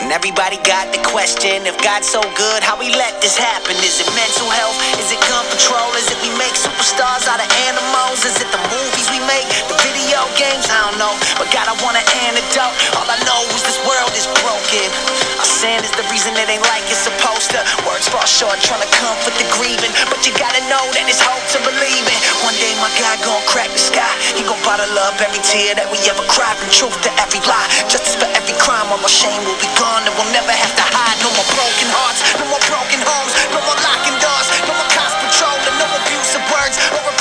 And 0.01 0.09
everybody 0.09 0.57
got 0.65 0.89
the 0.97 1.03
question 1.05 1.69
if 1.69 1.77
God's 1.85 2.09
so 2.09 2.25
good, 2.41 2.65
how 2.65 2.81
we 2.81 2.89
let 2.97 3.21
this 3.21 3.37
happen? 3.37 3.77
Is 3.85 4.01
it 4.01 4.09
mental 4.17 4.49
health? 4.49 4.81
Is 4.97 5.13
it 5.13 5.21
gun 5.29 5.45
control? 5.53 5.93
Is 5.93 6.09
it 6.09 6.17
we 6.25 6.33
make 6.41 6.57
superstars 6.57 7.29
out 7.29 7.45
of 7.45 7.49
animals? 7.69 8.25
Is 8.25 8.41
it 8.41 8.49
the 8.49 8.63
movies 8.73 9.13
we 9.13 9.21
make? 9.29 9.45
The 9.69 9.76
video 10.17 10.33
games? 10.41 10.65
I 10.73 10.89
don't 10.89 10.97
know. 10.97 11.13
But 11.37 11.53
God, 11.53 11.69
I 11.69 11.77
want 11.85 12.01
an 12.01 12.07
antidote. 12.25 12.73
All 12.97 13.05
I 13.05 13.21
know 13.29 13.45
is 13.53 13.61
this 13.69 13.77
world 13.85 14.13
is 14.17 14.25
broken. 14.41 14.89
Our 15.37 15.45
sin 15.45 15.85
is 15.85 15.93
the 15.93 16.09
reason 16.09 16.33
it 16.41 16.49
ain't 16.49 16.65
like 16.73 16.81
it's 16.89 17.05
supposed 17.05 17.53
to. 17.53 17.61
Words 17.85 18.09
fall 18.09 18.25
short 18.25 18.57
trying 18.65 18.81
to 18.81 18.89
comfort 18.97 19.37
the 19.37 19.45
grieving. 19.53 19.93
But 20.09 20.25
you 20.25 20.33
gotta 20.41 20.65
know 20.73 20.81
that 20.97 21.05
it's 21.05 21.21
hope 21.21 21.45
to 21.53 21.61
believe 21.61 22.05
in. 22.09 22.19
One 22.49 22.57
day 22.57 22.73
my 22.81 22.89
God 22.97 23.21
gon' 23.29 23.45
crack 23.45 23.69
the 23.69 23.83
sky. 23.83 24.09
He 24.33 24.41
gon' 24.41 24.61
bottle 24.65 24.89
up 25.05 25.21
every 25.21 25.43
tear 25.45 25.77
that 25.77 25.89
we 25.93 26.01
ever 26.09 26.25
cried. 26.33 26.57
From 26.57 26.73
truth 26.73 26.97
to 27.05 27.13
every 27.21 27.45
lie. 27.45 27.69
Justice 27.93 28.17
for 28.17 28.29
every 28.33 28.57
crime. 28.57 28.89
All 28.89 29.01
our 29.01 29.13
shame 29.13 29.45
will 29.45 29.61
be 29.61 29.69
gone 29.77 30.01
and 30.09 30.15
we'll 30.17 30.33
never 30.33 30.53
have 30.53 30.73
to 30.81 30.85
hide. 30.97 31.21
No 31.21 31.29
more 31.37 31.49
broken 31.53 31.89
hearts. 31.93 32.25
No 32.41 32.49
more 32.49 32.63
broken 32.65 33.05
homes. 33.05 33.33
No 33.53 33.61
more 33.69 33.79
locking 33.85 34.17
doors. 34.17 34.49
No 34.65 34.73
more 34.73 34.91
cops 34.97 35.13
patrolling. 35.21 35.77
No 35.77 35.87
abusive 35.93 36.45
words 36.49 36.81
or 37.05 37.16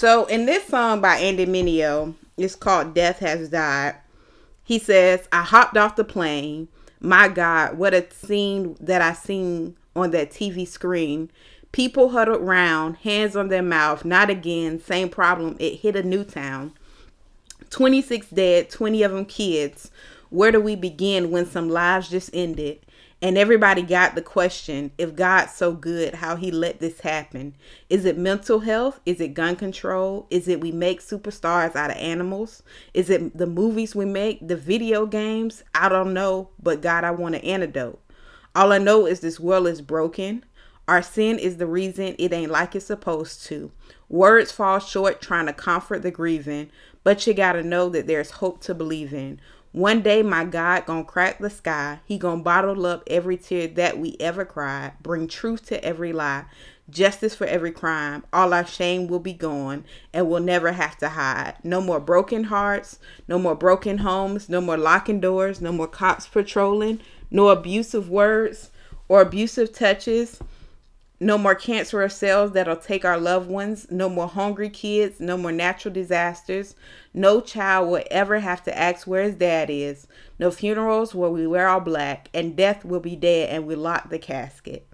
So 0.00 0.24
in 0.24 0.46
this 0.46 0.66
song 0.66 1.02
by 1.02 1.16
Andy 1.16 1.44
Mineo, 1.44 2.14
it's 2.38 2.56
called 2.56 2.94
Death 2.94 3.18
Has 3.18 3.50
Died. 3.50 3.96
He 4.64 4.78
says, 4.78 5.28
I 5.30 5.42
hopped 5.42 5.76
off 5.76 5.94
the 5.94 6.04
plane. 6.04 6.68
My 7.00 7.28
God, 7.28 7.76
what 7.76 7.92
a 7.92 8.10
scene 8.10 8.78
that 8.80 9.02
I 9.02 9.12
seen 9.12 9.76
on 9.94 10.10
that 10.12 10.30
TV 10.30 10.66
screen. 10.66 11.30
People 11.70 12.08
huddled 12.08 12.40
round, 12.40 12.96
hands 12.96 13.36
on 13.36 13.48
their 13.48 13.62
mouth, 13.62 14.06
not 14.06 14.30
again, 14.30 14.80
same 14.80 15.10
problem. 15.10 15.54
It 15.60 15.80
hit 15.80 15.96
a 15.96 16.02
new 16.02 16.24
town. 16.24 16.72
26 17.68 18.30
dead, 18.30 18.70
20 18.70 19.02
of 19.02 19.12
them 19.12 19.26
kids. 19.26 19.90
Where 20.30 20.50
do 20.50 20.62
we 20.62 20.76
begin 20.76 21.30
when 21.30 21.44
some 21.44 21.68
lives 21.68 22.08
just 22.08 22.30
ended? 22.32 22.78
And 23.22 23.36
everybody 23.36 23.82
got 23.82 24.14
the 24.14 24.22
question 24.22 24.92
if 24.96 25.14
God's 25.14 25.52
so 25.52 25.72
good, 25.72 26.14
how 26.14 26.36
he 26.36 26.50
let 26.50 26.80
this 26.80 27.00
happen. 27.00 27.54
Is 27.90 28.06
it 28.06 28.16
mental 28.16 28.60
health? 28.60 28.98
Is 29.04 29.20
it 29.20 29.34
gun 29.34 29.56
control? 29.56 30.26
Is 30.30 30.48
it 30.48 30.60
we 30.60 30.72
make 30.72 31.02
superstars 31.02 31.76
out 31.76 31.90
of 31.90 31.98
animals? 31.98 32.62
Is 32.94 33.10
it 33.10 33.36
the 33.36 33.46
movies 33.46 33.94
we 33.94 34.06
make, 34.06 34.48
the 34.48 34.56
video 34.56 35.04
games? 35.04 35.62
I 35.74 35.90
don't 35.90 36.14
know, 36.14 36.48
but 36.62 36.80
God, 36.80 37.04
I 37.04 37.10
want 37.10 37.34
an 37.34 37.42
antidote. 37.42 38.00
All 38.54 38.72
I 38.72 38.78
know 38.78 39.06
is 39.06 39.20
this 39.20 39.38
world 39.38 39.68
is 39.68 39.82
broken. 39.82 40.44
Our 40.88 41.02
sin 41.02 41.38
is 41.38 41.58
the 41.58 41.66
reason 41.66 42.16
it 42.18 42.32
ain't 42.32 42.50
like 42.50 42.74
it's 42.74 42.86
supposed 42.86 43.44
to. 43.46 43.70
Words 44.08 44.50
fall 44.50 44.78
short 44.78 45.20
trying 45.20 45.46
to 45.46 45.52
comfort 45.52 46.00
the 46.02 46.10
grieving, 46.10 46.70
but 47.04 47.26
you 47.26 47.34
gotta 47.34 47.62
know 47.62 47.90
that 47.90 48.06
there's 48.06 48.32
hope 48.32 48.60
to 48.62 48.74
believe 48.74 49.12
in. 49.12 49.40
One 49.72 50.02
day 50.02 50.22
my 50.22 50.44
God 50.44 50.84
gonna 50.86 51.04
crack 51.04 51.38
the 51.38 51.48
sky. 51.48 52.00
He 52.04 52.18
gonna 52.18 52.42
bottle 52.42 52.86
up 52.86 53.04
every 53.06 53.36
tear 53.36 53.68
that 53.68 54.00
we 54.00 54.16
ever 54.18 54.44
cried, 54.44 54.94
bring 55.00 55.28
truth 55.28 55.66
to 55.66 55.84
every 55.84 56.12
lie, 56.12 56.46
justice 56.90 57.36
for 57.36 57.46
every 57.46 57.70
crime. 57.70 58.24
All 58.32 58.52
our 58.52 58.66
shame 58.66 59.06
will 59.06 59.20
be 59.20 59.32
gone 59.32 59.84
and 60.12 60.28
we'll 60.28 60.42
never 60.42 60.72
have 60.72 60.98
to 60.98 61.10
hide. 61.10 61.54
No 61.62 61.80
more 61.80 62.00
broken 62.00 62.44
hearts, 62.44 62.98
no 63.28 63.38
more 63.38 63.54
broken 63.54 63.98
homes, 63.98 64.48
no 64.48 64.60
more 64.60 64.76
locking 64.76 65.20
doors, 65.20 65.60
no 65.60 65.70
more 65.70 65.86
cops 65.86 66.26
patrolling, 66.26 66.98
no 67.30 67.48
abusive 67.50 68.10
words 68.10 68.72
or 69.06 69.20
abusive 69.20 69.72
touches. 69.72 70.40
No 71.22 71.36
more 71.36 71.54
cancerous 71.54 72.16
cells 72.16 72.52
that'll 72.52 72.76
take 72.76 73.04
our 73.04 73.18
loved 73.18 73.50
ones. 73.50 73.86
No 73.90 74.08
more 74.08 74.26
hungry 74.26 74.70
kids. 74.70 75.20
No 75.20 75.36
more 75.36 75.52
natural 75.52 75.92
disasters. 75.92 76.74
No 77.12 77.42
child 77.42 77.90
will 77.90 78.02
ever 78.10 78.40
have 78.40 78.64
to 78.64 78.76
ask 78.76 79.06
where 79.06 79.22
his 79.22 79.34
dad 79.34 79.68
is. 79.68 80.06
No 80.38 80.50
funerals 80.50 81.14
where 81.14 81.28
we 81.28 81.46
wear 81.46 81.68
all 81.68 81.80
black. 81.80 82.30
And 82.32 82.56
death 82.56 82.86
will 82.86 83.00
be 83.00 83.16
dead 83.16 83.50
and 83.50 83.66
we 83.66 83.74
lock 83.74 84.08
the 84.08 84.18
casket. 84.18 84.86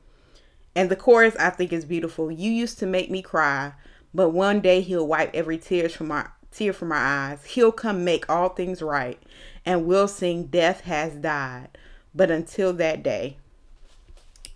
And 0.74 0.90
the 0.90 0.96
chorus 0.96 1.36
I 1.36 1.50
think 1.50 1.72
is 1.72 1.84
beautiful. 1.84 2.30
You 2.30 2.50
used 2.50 2.78
to 2.80 2.86
make 2.86 3.10
me 3.10 3.22
cry, 3.22 3.72
but 4.12 4.30
one 4.30 4.60
day 4.60 4.80
he'll 4.80 5.06
wipe 5.06 5.32
every 5.32 5.58
tears 5.58 5.94
from 5.94 6.10
our 6.10 6.34
tear 6.50 6.72
from 6.72 6.92
our 6.92 6.98
eyes. 6.98 7.44
He'll 7.44 7.72
come 7.72 8.04
make 8.04 8.28
all 8.28 8.50
things 8.50 8.82
right, 8.82 9.18
and 9.64 9.86
we'll 9.86 10.08
sing 10.08 10.46
Death 10.46 10.82
Has 10.82 11.14
Died. 11.14 11.68
But 12.14 12.30
until 12.30 12.72
that 12.74 13.02
day, 13.02 13.36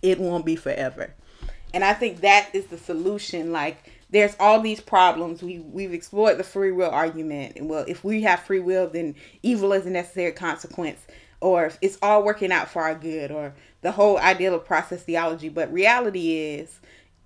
it 0.01 0.19
won't 0.19 0.45
be 0.45 0.55
forever. 0.55 1.15
And 1.73 1.83
I 1.83 1.93
think 1.93 2.21
that 2.21 2.49
is 2.53 2.67
the 2.67 2.77
solution. 2.77 3.51
Like 3.51 3.91
there's 4.09 4.35
all 4.39 4.59
these 4.61 4.81
problems. 4.81 5.41
We 5.41 5.59
we've 5.59 5.93
explored 5.93 6.37
the 6.37 6.43
free 6.43 6.71
will 6.71 6.89
argument. 6.89 7.57
And 7.57 7.69
well, 7.69 7.85
if 7.87 8.03
we 8.03 8.21
have 8.23 8.41
free 8.41 8.59
will, 8.59 8.87
then 8.87 9.15
evil 9.41 9.73
is 9.73 9.85
a 9.85 9.89
necessary 9.89 10.31
consequence. 10.31 10.99
Or 11.39 11.65
if 11.65 11.77
it's 11.81 11.97
all 12.01 12.23
working 12.23 12.51
out 12.51 12.69
for 12.69 12.83
our 12.83 12.93
good, 12.93 13.31
or 13.31 13.53
the 13.81 13.91
whole 13.91 14.17
ideal 14.19 14.53
of 14.53 14.65
process 14.65 15.03
theology. 15.03 15.49
But 15.49 15.73
reality 15.73 16.37
is, 16.37 16.79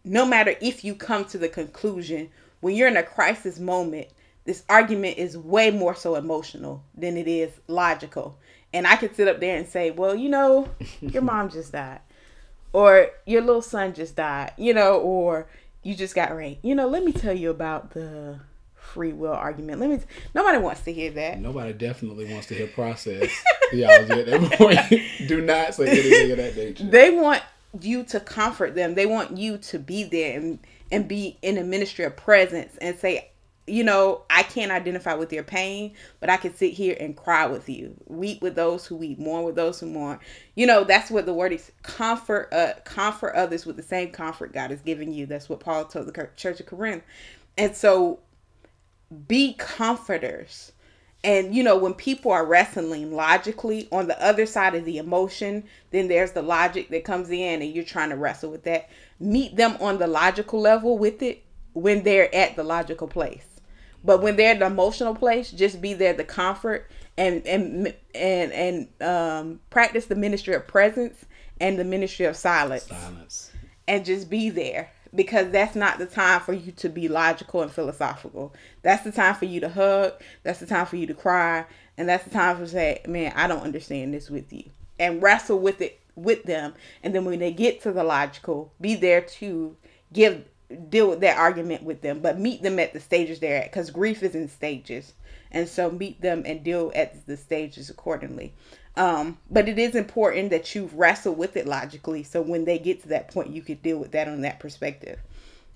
no 0.05 0.25
matter 0.25 0.55
if 0.61 0.85
you 0.85 0.95
come 0.95 1.25
to 1.25 1.37
the 1.37 1.49
conclusion, 1.49 2.29
when 2.61 2.75
you're 2.75 2.87
in 2.87 2.97
a 2.97 3.03
crisis 3.03 3.59
moment, 3.59 4.07
this 4.45 4.63
argument 4.69 5.17
is 5.17 5.37
way 5.37 5.71
more 5.71 5.95
so 5.95 6.15
emotional 6.15 6.83
than 6.95 7.17
it 7.17 7.27
is 7.27 7.51
logical. 7.67 8.37
And 8.73 8.85
I 8.87 8.95
could 8.95 9.15
sit 9.15 9.27
up 9.27 9.39
there 9.39 9.57
and 9.57 9.67
say, 9.67 9.91
well, 9.91 10.15
you 10.15 10.29
know, 10.29 10.69
your 11.01 11.21
mom 11.23 11.49
just 11.49 11.71
died 11.71 11.99
or 12.75 13.09
your 13.25 13.41
little 13.41 13.61
son 13.61 13.93
just 13.93 14.17
died, 14.17 14.51
you 14.57 14.73
know, 14.73 14.99
or 14.99 15.47
you 15.81 15.95
just 15.95 16.13
got 16.13 16.35
raped. 16.35 16.65
You 16.65 16.75
know, 16.75 16.89
let 16.89 17.05
me 17.05 17.13
tell 17.13 17.33
you 17.33 17.49
about 17.49 17.91
the 17.91 18.41
free 18.75 19.13
will 19.13 19.31
argument. 19.31 19.79
Let 19.79 19.89
me. 19.89 19.97
T- 19.99 20.03
Nobody 20.33 20.57
wants 20.57 20.81
to 20.81 20.91
hear 20.91 21.09
that. 21.11 21.39
Nobody 21.39 21.71
definitely 21.71 22.29
wants 22.31 22.47
to 22.47 22.53
hear 22.55 22.67
process 22.67 23.31
theology 23.71 24.19
at 24.19 24.25
that 24.25 24.51
point. 24.57 24.79
Do 25.29 25.39
not 25.39 25.73
say 25.73 25.87
anything 25.87 26.31
of 26.31 26.37
that 26.37 26.57
nature. 26.57 26.83
They 26.89 27.11
want 27.11 27.41
you 27.79 28.03
to 28.03 28.19
comfort 28.19 28.75
them. 28.75 28.95
They 28.95 29.05
want 29.05 29.37
you 29.37 29.57
to 29.57 29.79
be 29.79 30.03
there 30.03 30.37
and 30.37 30.59
and 30.91 31.07
be 31.07 31.37
in 31.41 31.57
a 31.57 31.63
ministry 31.63 32.03
of 32.03 32.17
presence 32.17 32.75
and 32.81 32.99
say, 32.99 33.29
you 33.67 33.83
know, 33.83 34.21
I 34.29 34.43
can't 34.43 34.71
identify 34.71 35.15
with 35.15 35.33
your 35.33 35.43
pain, 35.43 35.93
but 36.19 36.29
I 36.29 36.37
can 36.37 36.55
sit 36.55 36.73
here 36.73 36.95
and 36.99 37.15
cry 37.15 37.47
with 37.47 37.67
you. 37.67 37.95
Weep 38.05 38.41
with 38.41 38.55
those 38.55 38.85
who 38.85 38.95
weep, 38.95 39.17
mourn 39.17 39.43
with 39.43 39.55
those 39.55 39.79
who 39.79 39.87
mourn. 39.87 40.19
You 40.53 40.67
know, 40.67 40.83
that's 40.83 41.09
what 41.09 41.25
the 41.25 41.33
word 41.33 41.51
is. 41.51 41.71
Comfort, 41.81 42.49
uh, 42.51 42.73
comfort 42.83 43.33
others 43.35 43.65
with 43.65 43.75
the 43.75 43.83
same 43.83 44.11
comfort 44.11 44.53
God 44.53 44.69
has 44.69 44.81
given 44.81 45.11
you. 45.11 45.25
That's 45.25 45.49
what 45.49 45.59
Paul 45.59 45.85
told 45.85 46.07
the 46.07 46.29
church 46.35 46.59
of 46.59 46.65
Corinth. 46.67 47.03
And 47.57 47.75
so, 47.75 48.19
be 49.27 49.53
comforters. 49.53 50.71
And 51.23 51.55
you 51.55 51.63
know, 51.63 51.75
when 51.75 51.95
people 51.95 52.31
are 52.31 52.45
wrestling 52.45 53.11
logically 53.13 53.87
on 53.91 54.07
the 54.07 54.23
other 54.23 54.45
side 54.45 54.75
of 54.75 54.85
the 54.85 54.99
emotion, 54.99 55.63
then 55.89 56.07
there's 56.07 56.33
the 56.33 56.43
logic 56.43 56.89
that 56.89 57.03
comes 57.03 57.31
in, 57.31 57.63
and 57.63 57.73
you're 57.73 57.83
trying 57.83 58.09
to 58.09 58.15
wrestle 58.15 58.51
with 58.51 58.63
that. 58.65 58.89
Meet 59.19 59.55
them 59.55 59.75
on 59.79 59.97
the 59.97 60.05
logical 60.05 60.61
level 60.61 60.99
with 60.99 61.23
it 61.23 61.41
when 61.73 62.03
they're 62.03 62.33
at 62.33 62.55
the 62.55 62.63
logical 62.63 63.07
place 63.07 63.54
but 64.05 64.21
when 64.21 64.35
they're 64.35 64.55
in 64.55 64.61
an 64.61 64.71
emotional 64.71 65.15
place, 65.15 65.51
just 65.51 65.81
be 65.81 65.93
there 65.93 66.13
the 66.13 66.23
comfort 66.23 66.89
and 67.17 67.45
and 67.47 67.93
and 68.13 68.51
and 68.51 69.01
um, 69.01 69.59
practice 69.69 70.05
the 70.05 70.15
ministry 70.15 70.53
of 70.53 70.67
presence 70.67 71.25
and 71.59 71.79
the 71.79 71.83
ministry 71.83 72.25
of 72.27 72.35
silence. 72.35 72.83
Silence. 72.83 73.51
And 73.87 74.05
just 74.05 74.29
be 74.29 74.49
there 74.49 74.91
because 75.13 75.49
that's 75.49 75.75
not 75.75 75.97
the 75.97 76.05
time 76.05 76.41
for 76.41 76.53
you 76.53 76.71
to 76.73 76.89
be 76.89 77.07
logical 77.07 77.61
and 77.61 77.71
philosophical. 77.71 78.53
That's 78.83 79.03
the 79.03 79.11
time 79.11 79.35
for 79.35 79.45
you 79.45 79.59
to 79.61 79.69
hug. 79.69 80.13
That's 80.43 80.59
the 80.59 80.65
time 80.67 80.85
for 80.85 80.97
you 80.97 81.07
to 81.07 81.13
cry, 81.13 81.65
and 81.97 82.07
that's 82.07 82.25
the 82.25 82.29
time 82.29 82.57
for 82.57 82.67
say, 82.67 83.01
"Man, 83.07 83.33
I 83.35 83.47
don't 83.47 83.63
understand 83.63 84.13
this 84.13 84.29
with 84.29 84.53
you," 84.53 84.65
and 84.99 85.21
wrestle 85.21 85.59
with 85.59 85.81
it 85.81 85.99
with 86.15 86.43
them. 86.43 86.75
And 87.01 87.15
then 87.15 87.25
when 87.25 87.39
they 87.39 87.51
get 87.51 87.81
to 87.81 87.91
the 87.91 88.03
logical, 88.03 88.71
be 88.79 88.95
there 88.95 89.21
to 89.21 89.75
give 90.13 90.45
deal 90.89 91.09
with 91.09 91.21
that 91.21 91.37
argument 91.37 91.83
with 91.83 92.01
them, 92.01 92.19
but 92.19 92.39
meet 92.39 92.61
them 92.63 92.79
at 92.79 92.93
the 92.93 92.99
stages 92.99 93.39
they're 93.39 93.61
at 93.61 93.71
because 93.71 93.91
grief 93.91 94.23
is 94.23 94.35
in 94.35 94.47
stages. 94.47 95.13
And 95.51 95.69
so 95.69 95.89
meet 95.89 96.21
them 96.21 96.43
and 96.45 96.63
deal 96.63 96.91
at 96.95 97.25
the 97.27 97.37
stages 97.37 97.89
accordingly. 97.89 98.53
Um, 98.97 99.37
but 99.49 99.69
it 99.69 99.77
is 99.77 99.95
important 99.95 100.49
that 100.49 100.73
you 100.73 100.89
wrestle 100.93 101.35
with 101.35 101.55
it 101.55 101.67
logically. 101.67 102.23
So 102.23 102.41
when 102.41 102.65
they 102.65 102.79
get 102.79 103.01
to 103.03 103.09
that 103.09 103.29
point, 103.29 103.51
you 103.51 103.61
could 103.61 103.81
deal 103.81 103.97
with 103.97 104.11
that 104.11 104.27
on 104.27 104.41
that 104.41 104.59
perspective. 104.59 105.19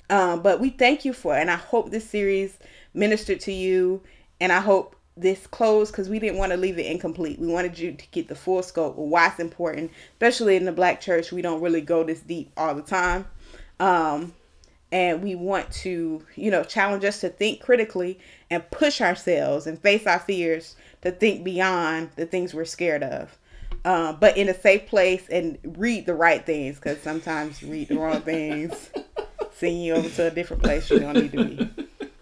Um, 0.10 0.42
but 0.42 0.60
we 0.60 0.70
thank 0.70 1.06
you 1.06 1.14
for. 1.14 1.36
And 1.36 1.52
I 1.52 1.56
hope 1.56 1.92
this 1.92 2.10
series 2.10 2.58
ministered 2.94 3.42
to 3.42 3.54
you. 3.54 4.02
And 4.42 4.52
I 4.52 4.60
hope 4.60 4.96
this 5.16 5.48
closed 5.48 5.92
because 5.92 6.10
we 6.10 6.20
didn't 6.20 6.38
want 6.38 6.52
to 6.52 6.58
leave 6.58 6.80
it 6.80 6.86
incomplete. 6.86 7.40
We 7.40 7.48
wanted 7.48 7.78
you 7.78 7.94
to 7.94 8.08
get 8.12 8.28
the 8.28 8.36
full 8.36 8.64
scope 8.64 8.98
of 8.98 9.04
why 9.04 9.28
it's 9.28 9.40
important, 9.40 9.92
especially 10.14 10.56
in 10.56 10.66
the 10.66 10.72
black 10.72 11.02
church. 11.02 11.32
We 11.32 11.42
don't 11.42 11.62
really 11.62 11.82
go 11.82 12.04
this 12.04 12.22
deep 12.22 12.52
all 12.56 12.74
the 12.74 12.82
time. 12.82 13.28
Um, 13.80 14.34
and 14.92 15.22
we 15.24 15.36
want 15.36 15.70
to, 15.72 16.26
you 16.36 16.50
know, 16.50 16.64
challenge 16.64 17.04
us 17.06 17.22
to 17.22 17.30
think 17.30 17.62
critically 17.62 18.20
and 18.50 18.70
push 18.72 19.02
ourselves 19.02 19.68
and 19.68 19.80
face 19.80 20.08
our 20.08 20.20
fears 20.20 20.76
to 21.02 21.12
think 21.12 21.44
beyond 21.44 22.10
the 22.16 22.26
things 22.26 22.54
we're 22.54 22.66
scared 22.66 23.04
of. 23.04 23.38
Uh, 23.86 24.14
but 24.14 24.36
in 24.36 24.50
a 24.50 24.54
safe 24.54 24.88
place 24.88 25.28
and 25.30 25.58
read 25.64 26.06
the 26.06 26.14
right 26.14 26.46
things 26.46 26.76
because 26.76 27.00
sometimes 27.02 27.64
read 27.64 27.88
the 27.88 27.98
wrong 27.98 28.22
things, 28.22 28.90
send 29.54 29.84
you 29.84 29.94
over 29.94 30.10
to 30.10 30.28
a 30.28 30.32
different 30.32 30.64
place 30.64 30.90
you 30.90 31.00
don't 31.00 31.16
need 31.16 31.32
to 31.32 31.46
be. 31.46 31.70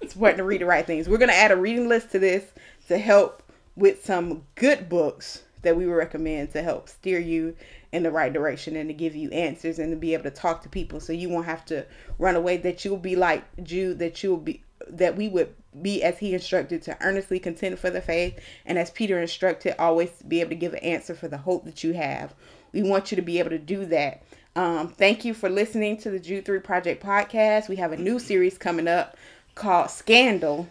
It's 0.01 0.13
important 0.13 0.37
to 0.37 0.43
read 0.43 0.61
the 0.61 0.65
right 0.65 0.85
things. 0.85 1.09
We're 1.09 1.17
going 1.17 1.29
to 1.29 1.35
add 1.35 1.51
a 1.51 1.57
reading 1.57 1.87
list 1.87 2.11
to 2.11 2.19
this 2.19 2.45
to 2.87 2.97
help 2.97 3.43
with 3.75 4.05
some 4.05 4.43
good 4.55 4.89
books 4.89 5.43
that 5.61 5.75
we 5.75 5.85
would 5.85 5.93
recommend 5.93 6.51
to 6.51 6.61
help 6.61 6.89
steer 6.89 7.19
you 7.19 7.55
in 7.97 8.03
the 8.03 8.11
right 8.11 8.31
direction 8.31 8.75
and 8.75 8.89
to 8.89 8.93
give 8.93 9.15
you 9.15 9.29
answers 9.31 9.79
and 9.79 9.91
to 9.91 9.97
be 9.97 10.13
able 10.13 10.23
to 10.23 10.31
talk 10.31 10.61
to 10.61 10.69
people 10.69 10.99
so 10.99 11.11
you 11.11 11.27
won't 11.27 11.45
have 11.45 11.65
to 11.65 11.85
run 12.17 12.35
away 12.35 12.55
that 12.55 12.85
you'll 12.85 12.95
be 12.95 13.15
like 13.15 13.43
Jude 13.63 13.99
that 13.99 14.23
you'll 14.23 14.37
be 14.37 14.63
that 14.87 15.17
we 15.17 15.27
would 15.27 15.53
be 15.81 16.01
as 16.03 16.19
he 16.19 16.33
instructed 16.33 16.81
to 16.83 16.97
earnestly 17.01 17.39
contend 17.39 17.77
for 17.77 17.89
the 17.89 18.01
faith 18.01 18.39
and 18.65 18.77
as 18.77 18.89
Peter 18.91 19.19
instructed 19.19 19.75
always 19.77 20.09
be 20.27 20.39
able 20.39 20.51
to 20.51 20.55
give 20.55 20.73
an 20.73 20.79
answer 20.79 21.13
for 21.13 21.27
the 21.27 21.37
hope 21.37 21.65
that 21.65 21.83
you 21.83 21.93
have. 21.93 22.33
We 22.71 22.83
want 22.83 23.11
you 23.11 23.15
to 23.15 23.21
be 23.21 23.39
able 23.39 23.49
to 23.49 23.59
do 23.59 23.85
that. 23.87 24.23
Um, 24.55 24.89
thank 24.89 25.25
you 25.25 25.33
for 25.33 25.49
listening 25.49 25.97
to 25.97 26.09
the 26.09 26.19
Jude 26.19 26.45
3 26.45 26.59
Project 26.59 27.03
podcast. 27.03 27.69
We 27.69 27.75
have 27.77 27.91
a 27.91 27.97
new 27.97 28.19
series 28.19 28.57
coming 28.57 28.87
up 28.87 29.17
called 29.55 29.89
Scandal 29.89 30.67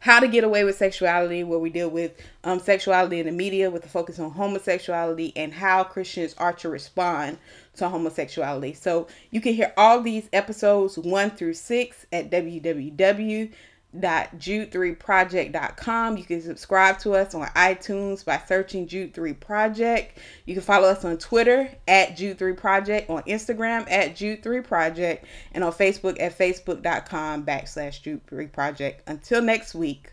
how 0.00 0.18
to 0.18 0.26
Get 0.26 0.44
Away 0.44 0.64
with 0.64 0.76
Sexuality, 0.76 1.44
where 1.44 1.58
we 1.58 1.70
deal 1.70 1.90
with 1.90 2.12
um, 2.42 2.58
sexuality 2.58 3.20
in 3.20 3.26
the 3.26 3.32
media 3.32 3.70
with 3.70 3.84
a 3.84 3.88
focus 3.88 4.18
on 4.18 4.30
homosexuality 4.30 5.32
and 5.36 5.52
how 5.52 5.84
Christians 5.84 6.34
are 6.38 6.54
to 6.54 6.68
respond 6.70 7.38
to 7.76 7.88
homosexuality. 7.88 8.72
So 8.72 9.06
you 9.30 9.40
can 9.40 9.54
hear 9.54 9.72
all 9.76 10.00
these 10.00 10.28
episodes 10.32 10.98
one 10.98 11.30
through 11.30 11.54
six 11.54 12.06
at 12.12 12.30
www 12.30 13.52
jude3project.com. 13.96 16.16
You 16.16 16.24
can 16.24 16.40
subscribe 16.40 16.98
to 17.00 17.14
us 17.14 17.34
on 17.34 17.46
iTunes 17.48 18.24
by 18.24 18.40
searching 18.46 18.86
Jude 18.86 19.14
3 19.14 19.32
Project. 19.34 20.18
You 20.46 20.54
can 20.54 20.62
follow 20.62 20.88
us 20.88 21.04
on 21.04 21.18
Twitter 21.18 21.70
at 21.88 22.16
Jude 22.16 22.38
3 22.38 22.52
Project, 22.54 23.10
on 23.10 23.22
Instagram 23.24 23.90
at 23.90 24.16
Jude 24.16 24.42
3 24.42 24.60
Project, 24.60 25.24
and 25.52 25.64
on 25.64 25.72
Facebook 25.72 26.20
at 26.20 26.36
facebook.com 26.36 27.44
backslash 27.44 28.02
Jude 28.02 28.26
3 28.28 28.46
Project. 28.46 29.02
Until 29.08 29.42
next 29.42 29.74
week. 29.74 30.12